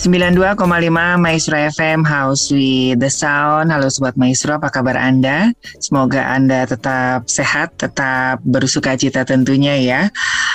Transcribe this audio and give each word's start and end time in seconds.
92,5 0.00 0.56
Maestro 1.20 1.60
FM 1.60 2.08
House 2.08 2.48
with 2.48 2.96
the 3.04 3.12
Sound. 3.12 3.68
Halo 3.68 3.92
Sobat 3.92 4.16
Maestro, 4.16 4.56
apa 4.56 4.72
kabar 4.72 4.96
Anda? 4.96 5.52
Semoga 5.76 6.24
Anda 6.24 6.64
tetap 6.64 7.28
sehat, 7.28 7.76
tetap 7.76 8.40
bersuka 8.40 8.96
cita 8.96 9.28
tentunya 9.28 9.76
ya. 9.76 10.08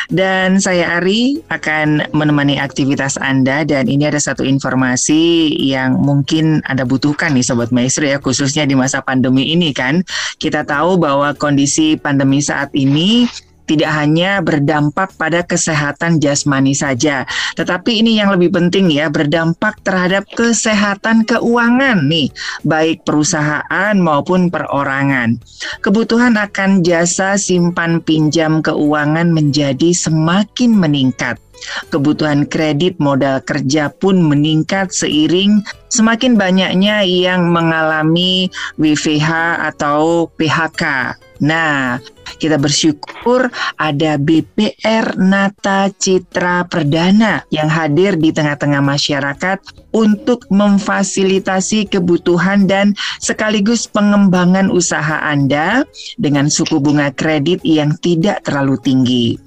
Dan 0.10 0.58
saya 0.58 0.98
Ari 0.98 1.46
akan 1.54 2.10
menemani 2.18 2.58
aktivitas 2.58 3.22
Anda 3.22 3.62
dan 3.62 3.86
ini 3.86 4.10
ada 4.10 4.18
satu 4.18 4.42
informasi 4.42 5.54
yang 5.62 6.02
mungkin 6.02 6.66
Anda 6.66 6.82
butuhkan 6.82 7.38
nih 7.38 7.46
Sobat 7.46 7.70
Maestro 7.70 8.10
ya, 8.10 8.18
khususnya 8.18 8.66
di 8.66 8.74
masa 8.74 9.06
pandemi 9.06 9.54
ini 9.54 9.78
kan. 9.78 10.02
Kita 10.42 10.66
tahu 10.66 10.98
bahwa 10.98 11.38
kondisi 11.38 12.02
pandemi 12.02 12.42
saat 12.42 12.74
ini 12.74 13.30
tidak 13.66 13.92
hanya 13.94 14.40
berdampak 14.42 15.14
pada 15.18 15.42
kesehatan 15.42 16.22
jasmani 16.22 16.78
saja, 16.78 17.26
tetapi 17.58 18.02
ini 18.02 18.18
yang 18.22 18.34
lebih 18.34 18.54
penting 18.54 18.90
ya, 18.94 19.10
berdampak 19.10 19.82
terhadap 19.82 20.26
kesehatan 20.34 21.26
keuangan 21.26 22.06
nih, 22.06 22.30
baik 22.66 23.04
perusahaan 23.04 23.96
maupun 23.98 24.54
perorangan. 24.54 25.42
Kebutuhan 25.82 26.38
akan 26.38 26.86
jasa 26.86 27.36
simpan 27.36 28.02
pinjam 28.02 28.62
keuangan 28.62 29.34
menjadi 29.34 29.92
semakin 29.92 30.78
meningkat. 30.78 31.42
Kebutuhan 31.90 32.46
kredit 32.46 33.00
modal 33.00 33.40
kerja 33.42 33.88
pun 33.90 34.20
meningkat 34.20 34.92
seiring 34.92 35.64
semakin 35.88 36.36
banyaknya 36.36 37.02
yang 37.08 37.48
mengalami 37.50 38.52
WFH 38.76 39.64
atau 39.74 40.28
PHK. 40.36 41.16
Nah, 41.44 42.00
kita 42.38 42.60
bersyukur 42.60 43.48
ada 43.80 44.20
BPR 44.20 45.16
Nata 45.16 45.88
Citra 45.92 46.68
Perdana 46.68 47.44
yang 47.52 47.72
hadir 47.72 48.20
di 48.20 48.32
tengah-tengah 48.36 48.84
masyarakat 48.84 49.58
untuk 49.96 50.44
memfasilitasi 50.52 51.88
kebutuhan 51.88 52.68
dan 52.68 52.92
sekaligus 53.24 53.88
pengembangan 53.88 54.68
usaha 54.68 55.24
Anda 55.24 55.88
dengan 56.20 56.52
suku 56.52 56.84
bunga 56.84 57.16
kredit 57.16 57.64
yang 57.64 57.96
tidak 58.04 58.44
terlalu 58.44 58.76
tinggi. 58.84 59.40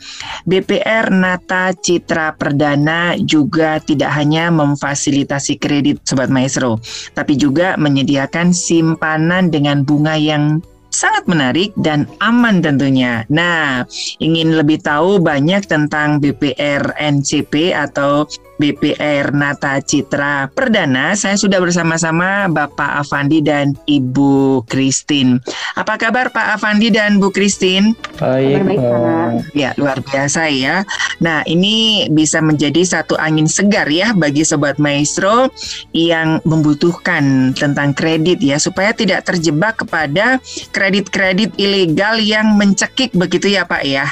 BPR 0.49 1.13
Nata 1.13 1.77
Citra 1.77 2.33
Perdana 2.41 3.21
juga 3.21 3.77
tidak 3.85 4.13
hanya 4.17 4.49
memfasilitasi 4.49 5.61
kredit 5.61 6.01
Sobat 6.09 6.33
Maestro, 6.33 6.81
tapi 7.13 7.37
juga 7.37 7.77
menyediakan 7.77 8.57
simpanan 8.57 9.53
dengan 9.53 9.85
bunga 9.85 10.17
yang 10.17 10.65
sangat 10.99 11.31
menarik 11.31 11.71
dan 11.79 12.11
aman 12.19 12.59
tentunya. 12.59 13.23
Nah, 13.31 13.87
ingin 14.19 14.59
lebih 14.59 14.83
tahu 14.83 15.23
banyak 15.23 15.63
tentang 15.71 16.19
BPR 16.19 16.99
NCP 16.99 17.71
atau 17.71 18.27
BPR 18.59 19.31
Nata 19.31 19.79
Citra 19.79 20.51
Perdana, 20.51 21.15
saya 21.15 21.39
sudah 21.39 21.63
bersama-sama 21.63 22.51
Bapak 22.51 23.07
Avandi 23.07 23.39
dan 23.39 23.79
Ibu 23.87 24.67
Kristin. 24.67 25.39
Apa 25.79 25.95
kabar 25.95 26.35
Pak 26.35 26.59
Avandi 26.59 26.91
dan 26.91 27.23
Bu 27.23 27.31
Kristin? 27.31 27.95
Baik, 28.19 28.67
Pak. 28.67 29.55
Ya, 29.55 29.71
luar 29.79 30.03
biasa 30.03 30.51
ya. 30.51 30.83
Nah, 31.23 31.47
ini 31.47 32.11
bisa 32.11 32.43
menjadi 32.43 32.83
satu 32.83 33.15
angin 33.15 33.47
segar 33.47 33.87
ya 33.87 34.11
bagi 34.11 34.43
Sobat 34.43 34.83
Maestro 34.83 35.55
yang 35.95 36.43
membutuhkan 36.43 37.55
tentang 37.55 37.95
kredit 37.95 38.43
ya, 38.43 38.59
supaya 38.59 38.91
tidak 38.91 39.23
terjebak 39.23 39.79
kepada 39.87 40.43
kredit-kredit 40.75 41.55
ilegal 41.63 42.19
yang 42.19 42.59
mencekik 42.59 43.15
begitu 43.15 43.55
ya 43.55 43.63
Pak 43.63 43.87
ya. 43.87 44.11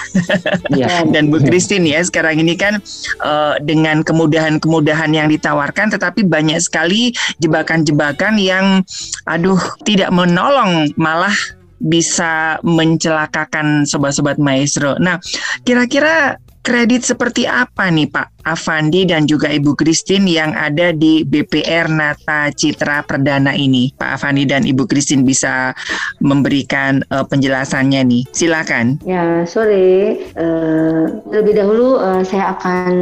ya. 0.71 1.03
dan 1.15 1.35
Bu 1.35 1.43
Kristin 1.43 1.83
ya, 1.83 1.99
sekarang 2.07 2.39
ini 2.39 2.55
kan 2.55 2.79
uh, 3.27 3.59
dengan 3.59 4.07
kemudahan 4.07 4.36
kemudahan-kemudahan 4.37 5.11
yang 5.17 5.29
ditawarkan 5.33 5.89
tetapi 5.97 6.29
banyak 6.29 6.61
sekali 6.61 7.17
jebakan-jebakan 7.41 8.37
yang 8.37 8.85
aduh 9.25 9.59
tidak 9.89 10.13
menolong 10.13 10.93
malah 11.01 11.33
bisa 11.81 12.57
mencelakakan 12.65 13.85
sobat-sobat 13.85 14.41
maestro. 14.41 14.97
Nah, 14.97 15.21
kira-kira 15.65 16.41
kredit 16.65 17.05
seperti 17.05 17.49
apa 17.49 17.89
nih 17.93 18.09
Pak 18.09 18.36
Avandi 18.47 19.07
dan 19.07 19.25
juga 19.25 19.49
Ibu 19.49 19.79
Kristin 19.79 20.27
yang 20.27 20.53
ada 20.53 20.91
di 20.93 21.23
BPR 21.23 21.89
Nata 21.89 22.51
Citra 22.53 23.07
Perdana 23.07 23.55
ini? 23.55 23.95
Pak 23.95 24.21
Avandi 24.21 24.45
dan 24.45 24.67
Ibu 24.67 24.85
Kristin 24.91 25.23
bisa 25.23 25.73
memberikan 26.21 27.01
uh, 27.15 27.25
penjelasannya 27.25 28.03
nih. 28.05 28.23
Silakan. 28.35 29.01
Ya, 29.07 29.47
sore. 29.47 30.21
Uh, 30.37 31.23
lebih 31.33 31.57
dahulu 31.57 31.97
uh, 31.97 32.21
saya 32.27 32.59
akan 32.59 32.93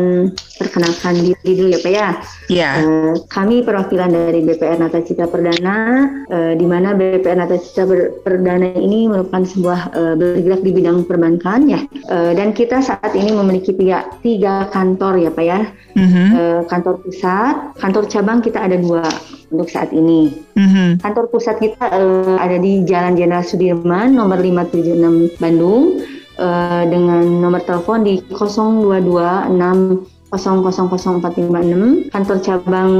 perkenalkan 0.60 1.18
diri 1.18 1.52
dulu 1.58 1.68
ya 1.74 1.80
Pak 1.82 1.92
ya. 1.92 2.08
Ya. 2.52 2.70
Uh, 2.84 3.14
kami 3.32 3.64
perwakilan 3.64 4.12
dari 4.12 4.44
BPR 4.44 4.78
Nata 4.78 5.00
Citra 5.00 5.26
Perdana, 5.26 6.06
uh, 6.28 6.52
di 6.54 6.66
mana 6.68 6.92
BPR 6.94 7.40
Nata 7.40 7.56
Citra 7.58 7.88
Perdana 8.22 8.76
ini 8.76 9.08
merupakan 9.08 9.42
sebuah 9.42 9.80
uh, 9.96 10.14
bergerak 10.14 10.60
di 10.62 10.70
bidang 10.70 11.08
perbankan 11.08 11.66
ya. 11.66 11.80
Uh, 12.06 12.36
dan 12.36 12.52
kita 12.52 12.84
saat 12.84 13.16
ini 13.16 13.32
memiliki 13.32 13.54
memiliki 13.54 13.72
tiga, 13.80 13.98
tiga 14.20 14.54
kantor 14.68 15.14
ya 15.22 15.30
Pak 15.34 15.44
ya. 15.44 15.60
Mm-hmm. 15.98 16.28
E, 16.32 16.42
kantor 16.70 16.94
pusat, 17.02 17.54
kantor 17.76 18.04
cabang 18.06 18.38
kita 18.40 18.62
ada 18.62 18.78
dua 18.78 19.02
untuk 19.50 19.68
saat 19.68 19.90
ini. 19.90 20.30
Mm-hmm. 20.54 21.02
Kantor 21.02 21.26
pusat 21.28 21.58
kita 21.58 21.84
e, 21.90 22.02
ada 22.38 22.56
di 22.62 22.86
Jalan 22.86 23.18
Jenderal 23.18 23.42
Sudirman 23.42 24.14
nomor 24.14 24.38
576 24.38 25.42
Bandung 25.42 26.00
e, 26.38 26.48
dengan 26.86 27.26
nomor 27.26 27.60
telepon 27.66 28.06
di 28.06 28.22
0226 28.30 30.13
000456 30.34 32.10
kantor 32.10 32.38
cabang 32.42 32.90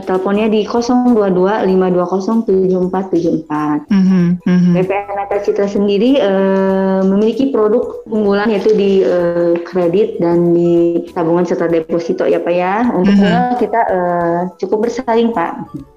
teleponnya 0.00 0.48
di 0.48 0.64
022 0.64 1.68
520 1.68 2.46
7474. 2.88 3.90
Mm 3.90 4.02
-hmm, 4.02 4.26
mm 4.40 4.58
-hmm. 4.58 4.72
BPN 4.78 5.12
Nata 5.12 5.36
Citra 5.44 5.68
sendiri 5.68 6.16
uh, 6.22 7.04
memiliki 7.04 7.52
produk 7.52 8.06
unggulan 8.08 8.48
yaitu 8.48 8.72
di 8.72 9.04
uh, 9.04 9.58
kredit 9.68 10.16
dan 10.22 10.56
di 10.56 11.04
tabungan 11.12 11.44
serta 11.44 11.68
deposito 11.68 12.24
ya 12.24 12.40
Pak 12.40 12.54
ya. 12.54 12.88
Untuk 12.94 13.12
mm 13.12 13.26
-hmm. 13.26 13.58
kita 13.60 13.80
uh, 13.90 14.40
cukup 14.56 14.88
bersaing 14.88 15.36
Pak. 15.36 15.52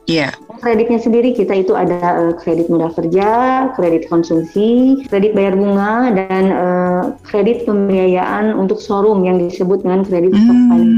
Iya. 0.06 0.30
Yeah. 0.30 0.32
Kreditnya 0.62 1.00
sendiri 1.02 1.34
kita 1.36 1.54
itu 1.62 1.74
ada 1.76 2.00
uh, 2.00 2.34
kredit 2.38 2.72
modal 2.72 2.94
kerja, 2.94 3.30
kredit 3.78 4.08
konsumsi, 4.10 5.02
kredit 5.10 5.36
bayar 5.36 5.58
bunga, 5.58 6.14
dan 6.16 6.44
uh, 6.54 7.04
kredit 7.28 7.66
pembiayaan 7.68 8.56
untuk 8.56 8.80
showroom 8.82 9.26
yang 9.26 9.38
disebut 9.42 9.84
dengan 9.84 10.06
kredit 10.06 10.32
mm. 10.32 10.40
financing. 10.42 10.96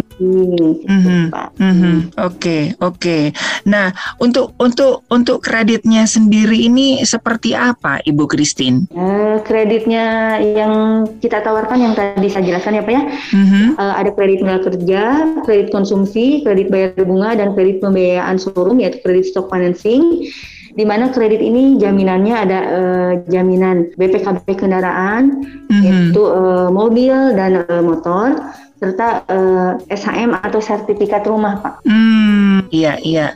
Mm 0.87 1.01
-hmm. 1.01 1.23
Mm 1.57 1.73
-hmm. 1.77 1.95
Oke, 2.25 2.73
Oke. 2.87 3.35
Nah, 3.67 3.91
untuk 4.23 4.55
untuk 4.57 5.03
untuk 5.11 5.43
kreditnya 5.43 6.07
sendiri 6.07 6.55
ini 6.55 7.03
seperti 7.03 7.51
apa, 7.51 7.99
Ibu 8.07 8.23
Kristin? 8.31 8.87
Uh, 8.95 9.43
kreditnya 9.43 10.39
yang 10.39 11.03
kita 11.19 11.43
tawarkan 11.43 11.83
yang 11.83 11.93
tadi 11.93 12.31
saya 12.31 12.47
jelaskan 12.47 12.79
ya, 12.79 12.83
Pak 12.87 12.93
ya. 12.95 13.03
Mm-hmm. 13.35 13.65
Uh, 13.75 13.93
ada 13.99 14.11
kredit 14.15 14.39
modal 14.39 14.63
kerja, 14.63 15.03
kredit 15.43 15.69
konsumsi, 15.75 16.47
kredit 16.47 16.71
bayar 16.71 17.03
bunga 17.03 17.35
dan 17.35 17.51
kredit 17.53 17.83
pembiayaan 17.83 18.39
showroom 18.39 18.79
yaitu 18.79 19.03
kredit 19.03 19.27
stock 19.27 19.51
financing 19.51 20.31
di 20.77 20.85
mana 20.85 21.09
kredit 21.09 21.41
ini 21.41 21.81
jaminannya 21.81 22.35
ada 22.37 22.59
uh, 22.69 23.11
jaminan 23.25 23.89
BPKB 23.97 24.45
kendaraan, 24.61 25.41
mm-hmm. 25.41 25.81
yaitu 25.81 26.21
uh, 26.21 26.69
mobil 26.69 27.33
dan 27.33 27.65
uh, 27.65 27.81
motor, 27.81 28.37
serta 28.77 29.25
uh, 29.25 29.71
SHM 29.89 30.37
atau 30.37 30.61
sertifikat 30.61 31.25
rumah, 31.25 31.57
Pak. 31.65 31.73
Hmm, 31.81 32.56
iya 32.71 32.93
iya. 33.01 33.27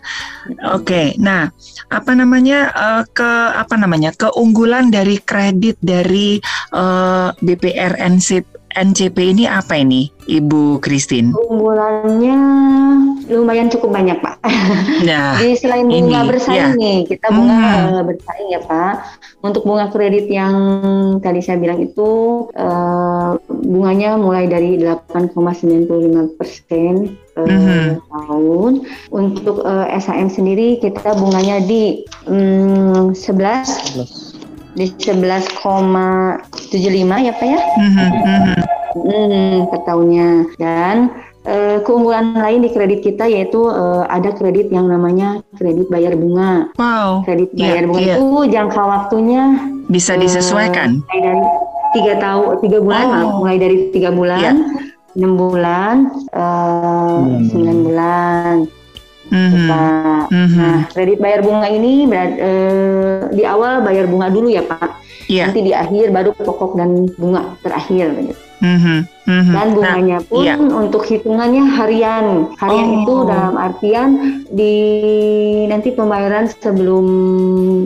Oke. 0.74 0.86
Okay. 0.86 1.08
Nah, 1.22 1.52
apa 1.92 2.12
namanya 2.18 2.72
uh, 2.74 3.04
ke 3.06 3.32
apa 3.54 3.76
namanya 3.78 4.12
keunggulan 4.16 4.90
dari 4.90 5.22
kredit 5.22 5.78
dari 5.82 6.42
uh, 6.74 7.30
BPR 7.42 8.00
NCP 8.72 9.18
ini 9.36 9.44
apa 9.46 9.76
ini, 9.76 10.08
Ibu 10.32 10.80
Kristin? 10.80 11.36
Keunggulannya 11.36 12.40
lumayan 13.28 13.68
cukup 13.68 13.92
banyak 13.92 14.18
Pak. 14.20 14.36
Nah, 15.02 15.34
Jadi 15.42 15.58
selain 15.58 15.90
bunga 15.90 16.22
ini, 16.22 16.30
bersaing 16.30 16.78
ya. 16.78 16.78
nih, 16.78 17.00
kita 17.10 17.28
bunga 17.34 17.66
hmm. 17.66 18.06
bersaing 18.06 18.48
ya 18.54 18.62
Pak. 18.62 18.96
Untuk 19.42 19.66
bunga 19.66 19.90
kredit 19.90 20.30
yang 20.30 20.54
tadi 21.20 21.42
saya 21.42 21.58
bilang 21.58 21.82
itu 21.82 22.10
uh, 22.54 23.34
bunganya 23.50 24.22
mulai 24.22 24.46
dari 24.46 24.78
8,95 24.78 26.38
persen 26.38 27.18
uh, 27.38 27.48
mm-hmm. 27.48 27.86
Tahun. 28.42 28.90
Untuk 29.14 29.62
uh, 29.62 29.86
eh, 29.86 30.02
SHM 30.02 30.34
sendiri 30.34 30.82
kita 30.82 31.14
bunganya 31.14 31.62
di 31.62 32.02
um, 32.26 33.14
11, 33.14 33.22
11 33.22 34.42
di 34.72 34.88
11,75 35.04 37.28
ya 37.28 37.34
Pak 37.36 37.48
ya. 37.48 37.60
Mm-hmm. 37.62 38.10
Hmm, 38.92 39.72
per 39.72 39.88
tahunnya 39.88 40.52
dan 40.60 41.16
uh, 41.48 41.80
keunggulan 41.88 42.36
lain 42.36 42.68
di 42.68 42.76
kredit 42.76 43.08
kita 43.08 43.24
yaitu 43.24 43.72
uh, 43.72 44.04
ada 44.12 44.36
kredit 44.36 44.68
yang 44.68 44.92
namanya 44.92 45.40
kredit 45.56 45.88
bayar 45.88 46.12
bunga. 46.20 46.68
Wow. 46.76 47.24
Kredit 47.24 47.56
iya, 47.56 47.72
bayar 47.72 47.80
yeah, 47.80 47.88
bunga 47.88 48.04
yeah. 48.04 48.20
itu 48.20 48.28
jangka 48.52 48.82
waktunya 48.84 49.44
bisa 49.88 50.20
disesuaikan. 50.20 51.00
Uh, 51.08 51.24
dari 51.24 51.40
tiga 51.92 52.14
tahun, 52.20 52.64
tiga 52.64 52.80
bulan, 52.80 53.04
oh. 53.04 53.12
maaf, 53.12 53.30
mulai 53.44 53.58
dari 53.60 53.78
tiga 53.92 54.10
bulan, 54.16 54.40
iya. 54.40 54.52
Enam 55.18 55.32
yeah. 55.32 55.40
bulan, 55.40 55.96
sembilan 57.50 57.78
uh, 57.78 57.84
bulan. 57.84 58.56
Mm-hmm. 59.32 60.28
Mm-hmm. 60.28 60.60
Nah, 60.60 60.80
kredit 60.92 61.18
bayar 61.24 61.40
bunga 61.40 61.68
ini 61.72 62.04
berat, 62.04 62.36
uh, 62.36 63.20
di 63.32 63.48
awal 63.48 63.80
bayar 63.80 64.12
bunga 64.12 64.28
dulu 64.28 64.52
ya 64.52 64.64
Pak. 64.68 65.00
Yeah. 65.32 65.48
Nanti 65.48 65.64
di 65.64 65.72
akhir 65.72 66.12
baru 66.12 66.36
pokok 66.36 66.76
dan 66.76 67.08
bunga 67.16 67.56
terakhir. 67.64 68.12
Gitu. 68.12 68.36
Mm-hmm. 68.62 69.00
Mm-hmm. 69.32 69.54
Dan 69.56 69.68
bunganya 69.74 70.18
nah, 70.20 70.28
pun 70.28 70.44
iya. 70.44 70.56
untuk 70.60 71.08
hitungannya 71.08 71.64
harian. 71.64 72.26
Harian 72.60 72.90
oh. 72.92 72.98
itu 73.00 73.16
dalam 73.24 73.56
artian 73.56 74.10
di 74.52 74.76
nanti 75.72 75.96
pembayaran 75.96 76.52
sebelum 76.52 77.06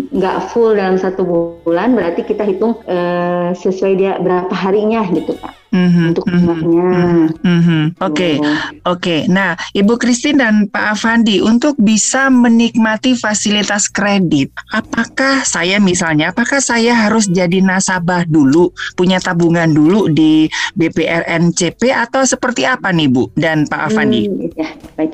nggak 0.10 0.50
full 0.50 0.74
dalam 0.74 0.98
satu 0.98 1.24
bulan 1.62 1.94
berarti 1.94 2.25
kita 2.25 2.42
hitung 2.42 2.81
uh, 2.89 3.54
sesuai 3.54 3.94
dia 3.95 4.18
berapa 4.18 4.51
harinya 4.51 5.06
gitu 5.13 5.38
pak 5.38 5.54
mm-hmm, 5.75 6.07
untuk 6.12 6.25
mm-hmm, 6.25 6.60
bunganya. 6.63 7.27
Mm-hmm, 7.44 7.83
Oke, 8.00 8.07
okay, 8.07 8.33
gitu. 8.39 8.50
oke. 8.50 9.00
Okay. 9.04 9.19
Nah, 9.27 9.60
Ibu 9.75 9.94
Christine 10.00 10.39
dan 10.39 10.56
Pak 10.72 10.86
Avandi 10.95 11.44
untuk 11.44 11.75
bisa 11.75 12.31
menikmati 12.31 13.13
fasilitas 13.19 13.92
kredit, 13.92 14.56
apakah 14.72 15.44
saya 15.44 15.77
misalnya, 15.83 16.31
apakah 16.31 16.63
saya 16.63 16.95
harus 16.95 17.27
jadi 17.27 17.60
nasabah 17.60 18.24
dulu, 18.25 18.72
punya 18.95 19.19
tabungan 19.19 19.68
dulu 19.68 20.07
di 20.07 20.48
BPRNCP 20.80 21.92
atau 21.92 22.24
seperti 22.24 22.63
apa 22.63 22.95
nih 22.95 23.12
Bu 23.12 23.27
dan 23.36 23.68
Pak 23.68 23.92
Avandi? 23.92 24.31
Hmm, 24.31 24.50
ya, 24.56 24.69
baik. 24.95 25.12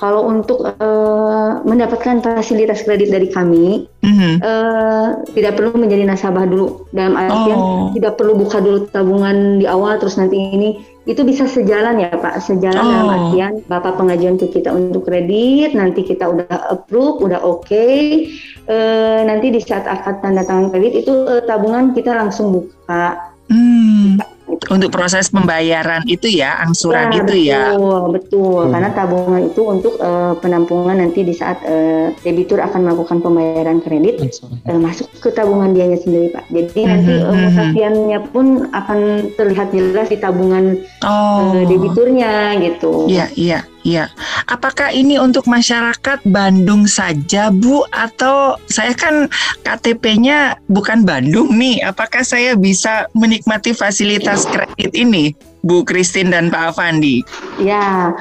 Kalau 0.00 0.24
untuk 0.32 0.64
uh, 0.64 1.60
mendapatkan 1.60 2.24
fasilitas 2.24 2.88
kredit 2.88 3.12
dari 3.12 3.28
kami, 3.28 3.84
mm-hmm. 4.00 4.40
uh, 4.40 5.20
tidak 5.36 5.60
perlu 5.60 5.76
menjadi 5.76 6.08
nasabah 6.08 6.48
dulu. 6.48 6.88
Dalam 6.96 7.20
artian 7.20 7.60
oh. 7.60 7.92
tidak 7.92 8.16
perlu 8.16 8.32
buka 8.32 8.64
dulu 8.64 8.88
tabungan 8.88 9.60
di 9.60 9.68
awal, 9.68 10.00
terus 10.00 10.16
nanti 10.16 10.40
ini 10.40 10.80
itu 11.04 11.20
bisa 11.20 11.44
sejalan 11.44 12.00
ya 12.00 12.16
Pak, 12.16 12.40
sejalan 12.40 12.80
oh. 12.80 12.88
dalam 12.88 13.08
artian 13.12 13.52
Bapak 13.68 14.00
pengajuan 14.00 14.40
ke 14.40 14.48
kita 14.48 14.72
untuk 14.72 15.04
kredit, 15.04 15.76
nanti 15.76 16.00
kita 16.00 16.32
udah 16.32 16.72
approve, 16.72 17.20
udah 17.20 17.44
oke, 17.44 17.68
okay, 17.68 18.24
uh, 18.72 19.20
nanti 19.28 19.52
di 19.52 19.60
saat 19.60 19.84
akad 19.84 20.24
tanda 20.24 20.48
tangan 20.48 20.72
kredit 20.72 21.04
itu 21.04 21.12
uh, 21.12 21.44
tabungan 21.44 21.92
kita 21.92 22.16
langsung 22.16 22.56
buka. 22.56 23.36
Hmm. 23.52 24.16
Untuk 24.70 24.94
proses 24.94 25.26
pembayaran 25.34 26.06
itu 26.06 26.30
ya, 26.30 26.62
angsuran 26.62 27.10
ya, 27.10 27.18
itu 27.18 27.34
betul, 27.34 27.50
ya. 27.50 27.62
Betul, 27.74 28.02
betul. 28.14 28.60
Hmm. 28.62 28.72
Karena 28.72 28.88
tabungan 28.94 29.42
itu 29.50 29.62
untuk 29.66 29.94
uh, 29.98 30.32
penampungan 30.38 30.96
nanti 31.02 31.26
di 31.26 31.34
saat 31.34 31.58
uh, 31.66 32.14
debitur 32.22 32.62
akan 32.62 32.86
melakukan 32.86 33.18
pembayaran 33.18 33.82
kredit 33.82 34.22
uh, 34.70 34.78
masuk 34.78 35.10
ke 35.18 35.34
tabungan 35.34 35.74
dianya 35.74 35.98
sendiri, 35.98 36.30
Pak. 36.30 36.46
Jadi 36.54 36.80
hmm. 36.86 36.90
nanti 37.58 37.82
uh, 37.82 38.22
pun 38.30 38.70
akan 38.70 38.98
terlihat 39.34 39.74
jelas 39.74 40.06
di 40.06 40.18
tabungan 40.22 40.78
oh. 41.02 41.50
uh, 41.50 41.62
debiturnya 41.66 42.54
gitu. 42.62 43.10
Iya, 43.10 43.26
iya. 43.34 43.60
Iya, 43.80 44.12
apakah 44.44 44.92
ini 44.92 45.16
untuk 45.16 45.48
masyarakat 45.48 46.20
Bandung 46.28 46.84
saja, 46.84 47.48
Bu, 47.48 47.80
atau 47.88 48.60
saya 48.68 48.92
kan 48.92 49.24
KTP-nya 49.64 50.60
bukan 50.68 51.08
Bandung 51.08 51.56
nih? 51.56 51.80
Apakah 51.88 52.20
saya 52.20 52.52
bisa 52.60 53.08
menikmati 53.16 53.72
fasilitas 53.72 54.44
kredit 54.44 54.92
ini, 54.92 55.32
Bu 55.64 55.80
Christine 55.88 56.28
dan 56.28 56.52
Pak 56.52 56.76
Avandi? 56.76 57.24
Ya, 57.56 58.12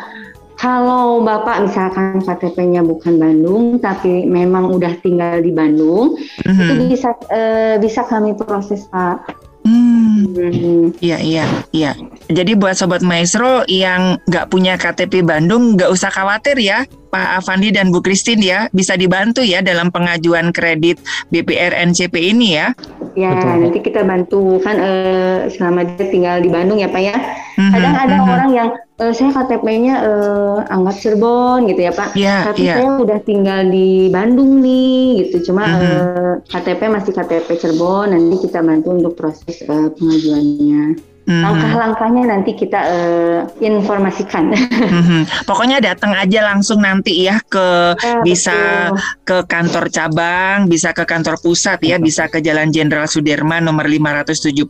kalau 0.55 1.27
Bapak 1.27 1.67
misalkan 1.67 2.23
KTP-nya 2.23 2.79
bukan 2.79 3.19
Bandung, 3.19 3.83
tapi 3.83 4.23
memang 4.23 4.71
udah 4.71 4.95
tinggal 5.03 5.43
di 5.43 5.51
Bandung, 5.51 6.15
mm 6.15 6.51
-hmm. 6.55 6.69
itu 6.71 6.83
bisa 6.95 7.09
uh, 7.35 7.75
bisa 7.83 8.07
kami 8.07 8.31
proses 8.31 8.87
Pak 8.87 9.49
Hmm. 9.69 10.95
Iya 11.03 11.17
iya 11.19 11.45
iya. 11.75 11.91
Jadi 12.29 12.53
buat 12.53 12.77
sobat 12.77 13.01
maestro 13.01 13.65
yang 13.65 14.21
nggak 14.29 14.53
punya 14.53 14.77
KTP 14.77 15.25
Bandung 15.25 15.73
nggak 15.73 15.89
usah 15.89 16.13
khawatir 16.13 16.61
ya. 16.61 16.85
Pak 17.09 17.41
Avandi 17.41 17.73
dan 17.73 17.89
Bu 17.89 18.05
Christine 18.05 18.45
ya 18.45 18.59
bisa 18.69 18.93
dibantu 18.93 19.41
ya 19.41 19.65
dalam 19.65 19.89
pengajuan 19.89 20.53
kredit 20.53 21.01
BPR 21.33 21.73
NCP 21.89 22.37
ini 22.37 22.53
ya. 22.53 22.77
Ya 23.17 23.33
Betul. 23.33 23.65
nanti 23.65 23.79
kita 23.81 24.05
bantu 24.05 24.61
kan 24.61 24.77
uh, 24.77 25.49
selama 25.49 25.89
dia 25.97 26.05
tinggal 26.05 26.37
di 26.37 26.53
Bandung 26.53 26.77
ya 26.77 26.85
Pak 26.85 27.01
ya. 27.01 27.17
Mm-hmm, 27.57 27.73
Kadang 27.73 27.95
ada 27.97 28.13
mm-hmm. 28.13 28.33
orang 28.37 28.49
yang 28.53 28.69
uh, 29.01 29.09
saya 29.09 29.33
KTP-nya 29.33 29.95
uh, 30.05 30.57
anggap 30.69 30.95
Cirebon 31.01 31.65
gitu 31.65 31.81
ya 31.81 31.91
Pak. 31.97 32.13
Yeah, 32.13 32.45
Tapi 32.45 32.61
yeah. 32.61 32.77
saya 32.77 32.89
udah 33.01 33.19
tinggal 33.25 33.61
di 33.73 34.13
Bandung 34.13 34.61
nih 34.61 35.25
gitu. 35.25 35.49
Cuma 35.49 35.65
mm-hmm. 35.65 35.81
uh, 35.81 36.33
KTP 36.45 36.81
masih 36.93 37.11
KTP 37.17 37.47
Cirebon. 37.57 38.13
Nanti 38.13 38.37
kita 38.45 38.61
bantu 38.61 38.93
untuk 38.93 39.17
proses 39.17 39.65
uh, 39.65 39.89
pengajuannya. 39.97 41.17
Mm-hmm. 41.29 41.45
Langkah-langkahnya 41.45 42.23
nanti 42.25 42.57
kita 42.57 42.81
uh, 42.89 43.39
informasikan. 43.61 44.49
Mm-hmm. 44.49 45.21
Pokoknya 45.49 45.77
datang 45.77 46.17
aja 46.17 46.41
langsung 46.41 46.81
nanti 46.81 47.29
ya 47.29 47.37
ke 47.45 47.93
ya, 48.01 48.25
bisa 48.25 48.57
betul. 48.89 48.97
ke 49.29 49.37
kantor 49.45 49.85
cabang, 49.93 50.65
bisa 50.65 50.89
ke 50.89 51.05
kantor 51.05 51.37
pusat 51.37 51.77
ya, 51.85 52.01
bisa 52.01 52.25
ke 52.25 52.41
Jalan 52.41 52.73
Jenderal 52.73 53.05
Sudirman 53.05 53.69
nomor 53.69 53.85
576, 53.85 54.65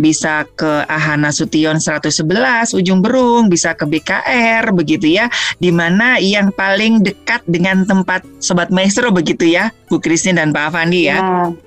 bisa 0.00 0.48
ke 0.56 0.88
Ahana 0.88 1.28
Sution 1.28 1.76
111 1.76 2.72
Ujung 2.72 3.04
Berung, 3.04 3.52
bisa 3.52 3.76
ke 3.76 3.84
BKR 3.84 4.72
begitu 4.72 5.04
ya. 5.04 5.28
Di 5.60 5.68
mana 5.68 6.16
yang 6.16 6.48
paling 6.56 7.04
dekat 7.04 7.44
dengan 7.44 7.84
tempat 7.84 8.24
sobat 8.40 8.72
maestro 8.72 9.12
begitu 9.12 9.52
ya, 9.52 9.68
Bu 9.92 10.00
Kristin 10.00 10.40
dan 10.40 10.56
Pak 10.56 10.72
Avandi 10.72 11.12
ya. 11.12 11.20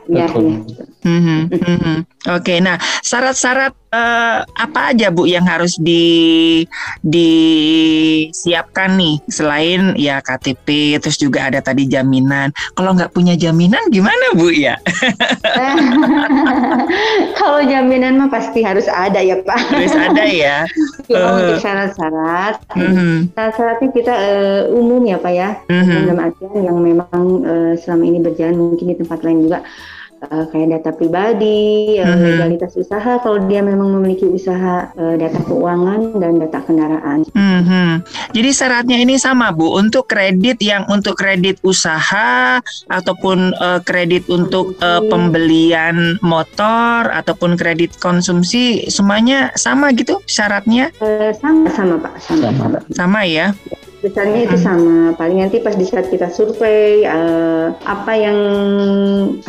Ya, 0.10 0.26
ya, 0.26 0.26
ya. 0.26 0.58
Mm-hmm, 1.06 1.42
mm-hmm. 1.54 1.98
Oke, 2.34 2.42
okay, 2.42 2.58
nah 2.58 2.82
syarat-syarat 3.06 3.78
uh, 3.96 4.38
apa 4.44 4.92
aja 4.92 5.08
Bu 5.12 5.24
yang 5.24 5.48
harus 5.48 5.80
di 5.80 6.64
disiapkan 7.00 9.00
nih 9.00 9.16
selain 9.32 9.96
ya 9.96 10.20
KTP, 10.20 11.00
terus 11.00 11.16
juga 11.16 11.48
ada 11.48 11.64
tadi 11.64 11.88
jaminan. 11.88 12.52
Kalau 12.76 12.92
nggak 12.92 13.16
punya 13.16 13.40
jaminan 13.40 13.88
gimana 13.90 14.36
Bu 14.36 14.52
ya? 14.52 14.76
Kalau 17.40 17.62
jaminan 17.64 18.20
mah 18.20 18.30
pasti 18.30 18.62
harus 18.62 18.86
ada 18.92 19.24
ya 19.24 19.40
Pak. 19.40 19.60
Harus 19.72 19.96
ada 19.96 20.24
ya. 20.28 20.68
Cuma 21.08 21.20
uh, 21.32 21.36
untuk 21.40 21.58
syarat-syarat, 21.64 22.56
mm-hmm. 22.76 23.16
syarat-syaratnya 23.34 23.90
kita 23.96 24.14
uh, 24.14 24.62
umum 24.76 25.02
ya 25.08 25.18
Pak 25.22 25.34
ya, 25.34 25.50
mm-hmm. 25.72 26.00
dalam 26.06 26.20
artian 26.20 26.60
yang 26.60 26.78
memang 26.82 27.26
uh, 27.46 27.74
selama 27.80 28.04
ini 28.04 28.20
berjalan 28.20 28.60
mungkin 28.60 28.92
di 28.92 28.96
tempat 29.00 29.24
lain 29.24 29.48
juga 29.48 29.64
uh, 30.30 30.46
kayak 30.50 30.80
data 30.80 30.92
pribadi, 30.96 31.98
uh, 32.02 32.06
mm-hmm. 32.06 32.26
legalitas 32.36 32.74
usaha 32.76 33.22
kalau 33.22 33.40
dia 33.46 33.62
memang 33.62 33.94
memiliki 34.00 34.26
usaha 34.26 34.90
uh, 34.94 35.16
data 35.16 35.40
keuangan 35.46 36.18
dan 36.18 36.42
data 36.42 36.60
kendaraan. 36.66 37.20
Mm-hmm. 37.32 37.90
Jadi 38.34 38.50
syaratnya 38.52 38.98
ini 39.02 39.16
sama 39.22 39.54
Bu 39.54 39.78
untuk 39.78 40.10
kredit 40.10 40.62
yang 40.62 40.86
untuk 40.90 41.16
kredit 41.18 41.62
usaha 41.62 42.60
ataupun 42.90 43.54
uh, 43.58 43.80
kredit 43.86 44.28
untuk 44.28 44.76
uh, 44.82 45.02
pembelian 45.06 46.18
motor 46.22 47.10
ataupun 47.14 47.56
kredit 47.56 47.96
konsumsi 48.02 48.88
semuanya 48.90 49.54
sama 49.56 49.94
gitu 49.94 50.22
syaratnya? 50.26 50.90
Uh, 51.00 51.32
sama 51.38 51.70
sama 51.72 51.96
Pak 52.02 52.14
sama. 52.22 52.50
Sama, 52.56 52.78
sama 52.92 53.20
ya 53.26 53.54
besarnya 54.06 54.46
itu 54.46 54.58
sama 54.62 55.18
paling 55.18 55.42
nanti 55.42 55.58
pas 55.66 55.74
di 55.74 55.82
saat 55.90 56.14
kita 56.14 56.30
survei 56.30 57.02
uh, 57.10 57.74
apa 57.82 58.14
yang 58.14 58.38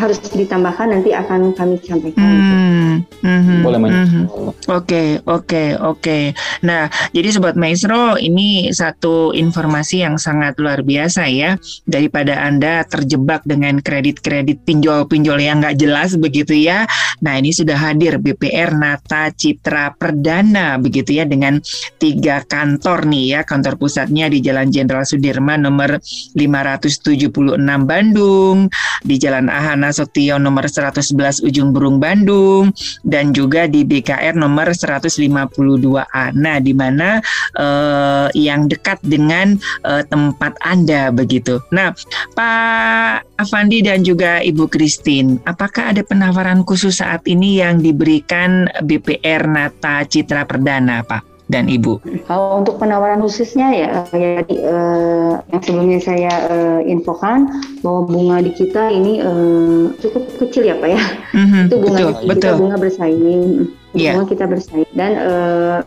harus 0.00 0.16
ditambahkan 0.32 0.96
nanti 0.96 1.12
akan 1.12 1.52
kami 1.52 1.76
sampaikan. 1.84 2.24
Hmm. 2.24 2.94
Hmm. 3.20 3.60
Boleh 3.60 3.78
hmm. 3.84 4.24
Oke 4.72 5.20
oke 5.28 5.76
oke. 5.76 6.32
Nah 6.64 6.88
jadi 7.12 7.28
sobat 7.36 7.60
maestro 7.60 8.16
ini 8.16 8.72
satu 8.72 9.36
informasi 9.36 10.00
yang 10.00 10.16
sangat 10.16 10.56
luar 10.56 10.80
biasa 10.80 11.28
ya 11.28 11.60
daripada 11.84 12.40
anda 12.40 12.80
terjebak 12.88 13.44
dengan 13.44 13.84
kredit-kredit 13.84 14.64
pinjol-pinjol 14.64 15.36
yang 15.36 15.60
nggak 15.60 15.76
jelas 15.76 16.16
begitu 16.16 16.56
ya. 16.56 16.88
Nah 17.20 17.36
ini 17.36 17.52
sudah 17.52 17.76
hadir 17.76 18.16
BPR 18.16 18.72
Nata 18.72 19.28
Citra 19.36 19.92
Perdana 20.00 20.80
begitu 20.80 21.12
ya 21.12 21.28
dengan 21.28 21.60
tiga 22.00 22.40
kantor 22.48 23.04
nih 23.04 23.36
ya 23.36 23.40
kantor 23.44 23.76
pusatnya 23.76 24.32
di 24.32 24.45
Jalan 24.46 24.70
Jenderal 24.70 25.02
Sudirman 25.02 25.66
nomor 25.66 25.98
576 26.38 27.34
Bandung, 27.82 28.70
di 29.02 29.18
Jalan 29.18 29.50
Ahana 29.50 29.90
Sotion 29.90 30.46
nomor 30.46 30.70
111 30.70 31.42
Ujung 31.42 31.74
Berung 31.74 31.98
Bandung, 31.98 32.70
dan 33.02 33.34
juga 33.34 33.66
di 33.66 33.82
BKR 33.82 34.38
nomor 34.38 34.70
152A. 34.70 36.30
Nah, 36.38 36.62
di 36.62 36.70
mana 36.70 37.18
uh, 37.58 38.30
yang 38.38 38.70
dekat 38.70 39.02
dengan 39.02 39.58
uh, 39.82 40.06
tempat 40.06 40.54
Anda 40.62 41.10
begitu. 41.10 41.58
Nah, 41.74 41.90
Pak 42.38 43.26
Avandi 43.42 43.82
dan 43.82 44.06
juga 44.06 44.38
Ibu 44.40 44.70
Christine, 44.70 45.42
apakah 45.44 45.90
ada 45.90 46.06
penawaran 46.06 46.62
khusus 46.62 47.02
saat 47.02 47.26
ini 47.26 47.58
yang 47.60 47.82
diberikan 47.82 48.70
BPR 48.86 49.44
Nata 49.50 50.06
Citra 50.06 50.46
Perdana, 50.46 51.02
Pak? 51.02 51.35
Dan 51.46 51.70
Ibu? 51.70 52.02
Kalau 52.26 52.58
untuk 52.58 52.82
penawaran 52.82 53.22
khususnya 53.22 53.70
ya, 53.70 53.88
ya 54.10 54.42
uh, 54.42 55.34
yang 55.54 55.62
sebelumnya 55.62 56.00
saya 56.02 56.32
uh, 56.50 56.80
infokan 56.82 57.46
bahwa 57.86 58.02
bunga 58.10 58.36
di 58.42 58.52
kita 58.54 58.90
ini 58.90 59.22
uh, 59.22 59.94
cukup 60.02 60.26
kecil 60.42 60.66
ya 60.66 60.74
Pak 60.74 60.90
ya. 60.90 61.02
Mm-hmm, 61.38 61.62
itu 61.70 61.76
bunga 61.78 61.98
betul, 61.98 62.12
kita 62.18 62.34
betul. 62.34 62.54
bunga 62.58 62.76
bersaing. 62.82 63.42
Yeah. 63.96 64.12
Bunga 64.12 64.26
kita 64.28 64.44
bersaing 64.44 64.90
dan 64.92 65.12
uh, 65.22 65.78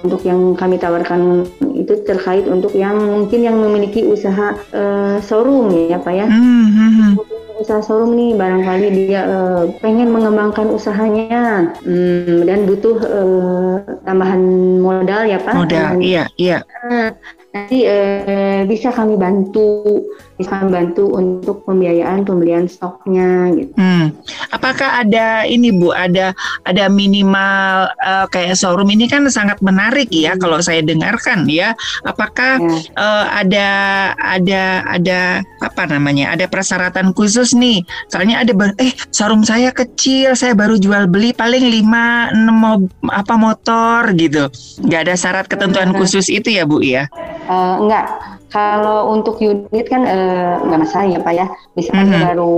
untuk 0.00 0.24
yang 0.24 0.56
kami 0.56 0.80
tawarkan 0.80 1.44
itu 1.76 1.92
terkait 2.08 2.48
untuk 2.48 2.72
yang 2.72 2.96
mungkin 2.96 3.44
yang 3.44 3.58
memiliki 3.58 4.06
usaha 4.06 4.56
uh, 4.72 5.20
showroom 5.20 5.74
ya 5.90 5.98
Pak 6.00 6.14
ya. 6.14 6.26
Mm-hmm 6.30 7.49
usaha 7.60 7.84
showroom 7.84 8.16
nih 8.16 8.32
barangkali 8.34 8.86
dia 8.90 9.20
uh, 9.28 9.62
pengen 9.84 10.08
mengembangkan 10.08 10.72
usahanya. 10.72 11.70
Hmm, 11.84 12.48
dan 12.48 12.64
butuh 12.64 12.96
uh, 13.04 13.74
tambahan 14.08 14.40
modal 14.80 15.28
ya 15.28 15.38
pak. 15.38 15.52
Modal 15.54 16.00
iya 16.00 16.24
iya. 16.40 16.64
Nah, 16.88 17.12
nanti 17.50 17.82
uh, 17.82 18.62
bisa 18.62 18.94
kami 18.94 19.18
bantu 19.18 20.06
bisa 20.38 20.56
kami 20.56 20.70
bantu 20.72 21.04
untuk 21.18 21.66
pembiayaan 21.68 22.24
pembelian 22.24 22.64
stoknya 22.64 23.52
gitu. 23.52 23.74
Hmm. 23.76 24.14
Apakah 24.54 25.04
ada 25.04 25.44
ini 25.44 25.68
Bu 25.68 25.92
ada 25.92 26.32
ada 26.64 26.88
minimal 26.88 27.92
uh, 28.00 28.24
kayak 28.30 28.56
showroom 28.56 28.88
ini 28.94 29.04
kan 29.10 29.26
sangat 29.28 29.60
menarik 29.60 30.08
ya 30.08 30.32
hmm. 30.32 30.40
kalau 30.40 30.62
saya 30.64 30.80
dengarkan 30.80 31.44
ya. 31.50 31.76
Apakah 32.06 32.62
ya. 32.62 32.72
Uh, 32.96 33.26
ada 33.34 33.68
ada 34.16 34.62
ada 34.88 35.20
apa 35.60 35.82
namanya 35.90 36.32
ada 36.32 36.48
persyaratan 36.48 37.12
khusus 37.12 37.52
nih? 37.52 37.84
Soalnya 38.08 38.46
ada 38.46 38.54
eh 38.80 38.96
showroom 39.12 39.44
saya 39.44 39.74
kecil 39.74 40.32
saya 40.38 40.56
baru 40.56 40.80
jual 40.80 41.04
beli 41.10 41.36
paling 41.36 41.66
5 41.68 43.04
6 43.04 43.12
apa 43.12 43.34
motor 43.36 44.00
gitu. 44.16 44.48
Nggak 44.86 45.00
ada 45.04 45.14
syarat 45.18 45.46
ketentuan 45.50 45.92
khusus 45.92 46.32
itu 46.32 46.48
ya 46.48 46.64
Bu 46.64 46.80
ya? 46.80 47.10
Uh, 47.50 47.82
enggak. 47.82 48.06
Kalau 48.50 49.10
untuk 49.10 49.42
unit 49.42 49.86
kan 49.90 50.06
uh, 50.06 50.62
enggak 50.62 50.80
masalah 50.86 51.06
ya 51.10 51.18
Pak 51.18 51.34
ya. 51.34 51.46
Misalnya 51.74 52.06
mm 52.06 52.12
-hmm. 52.14 52.24
baru 52.30 52.56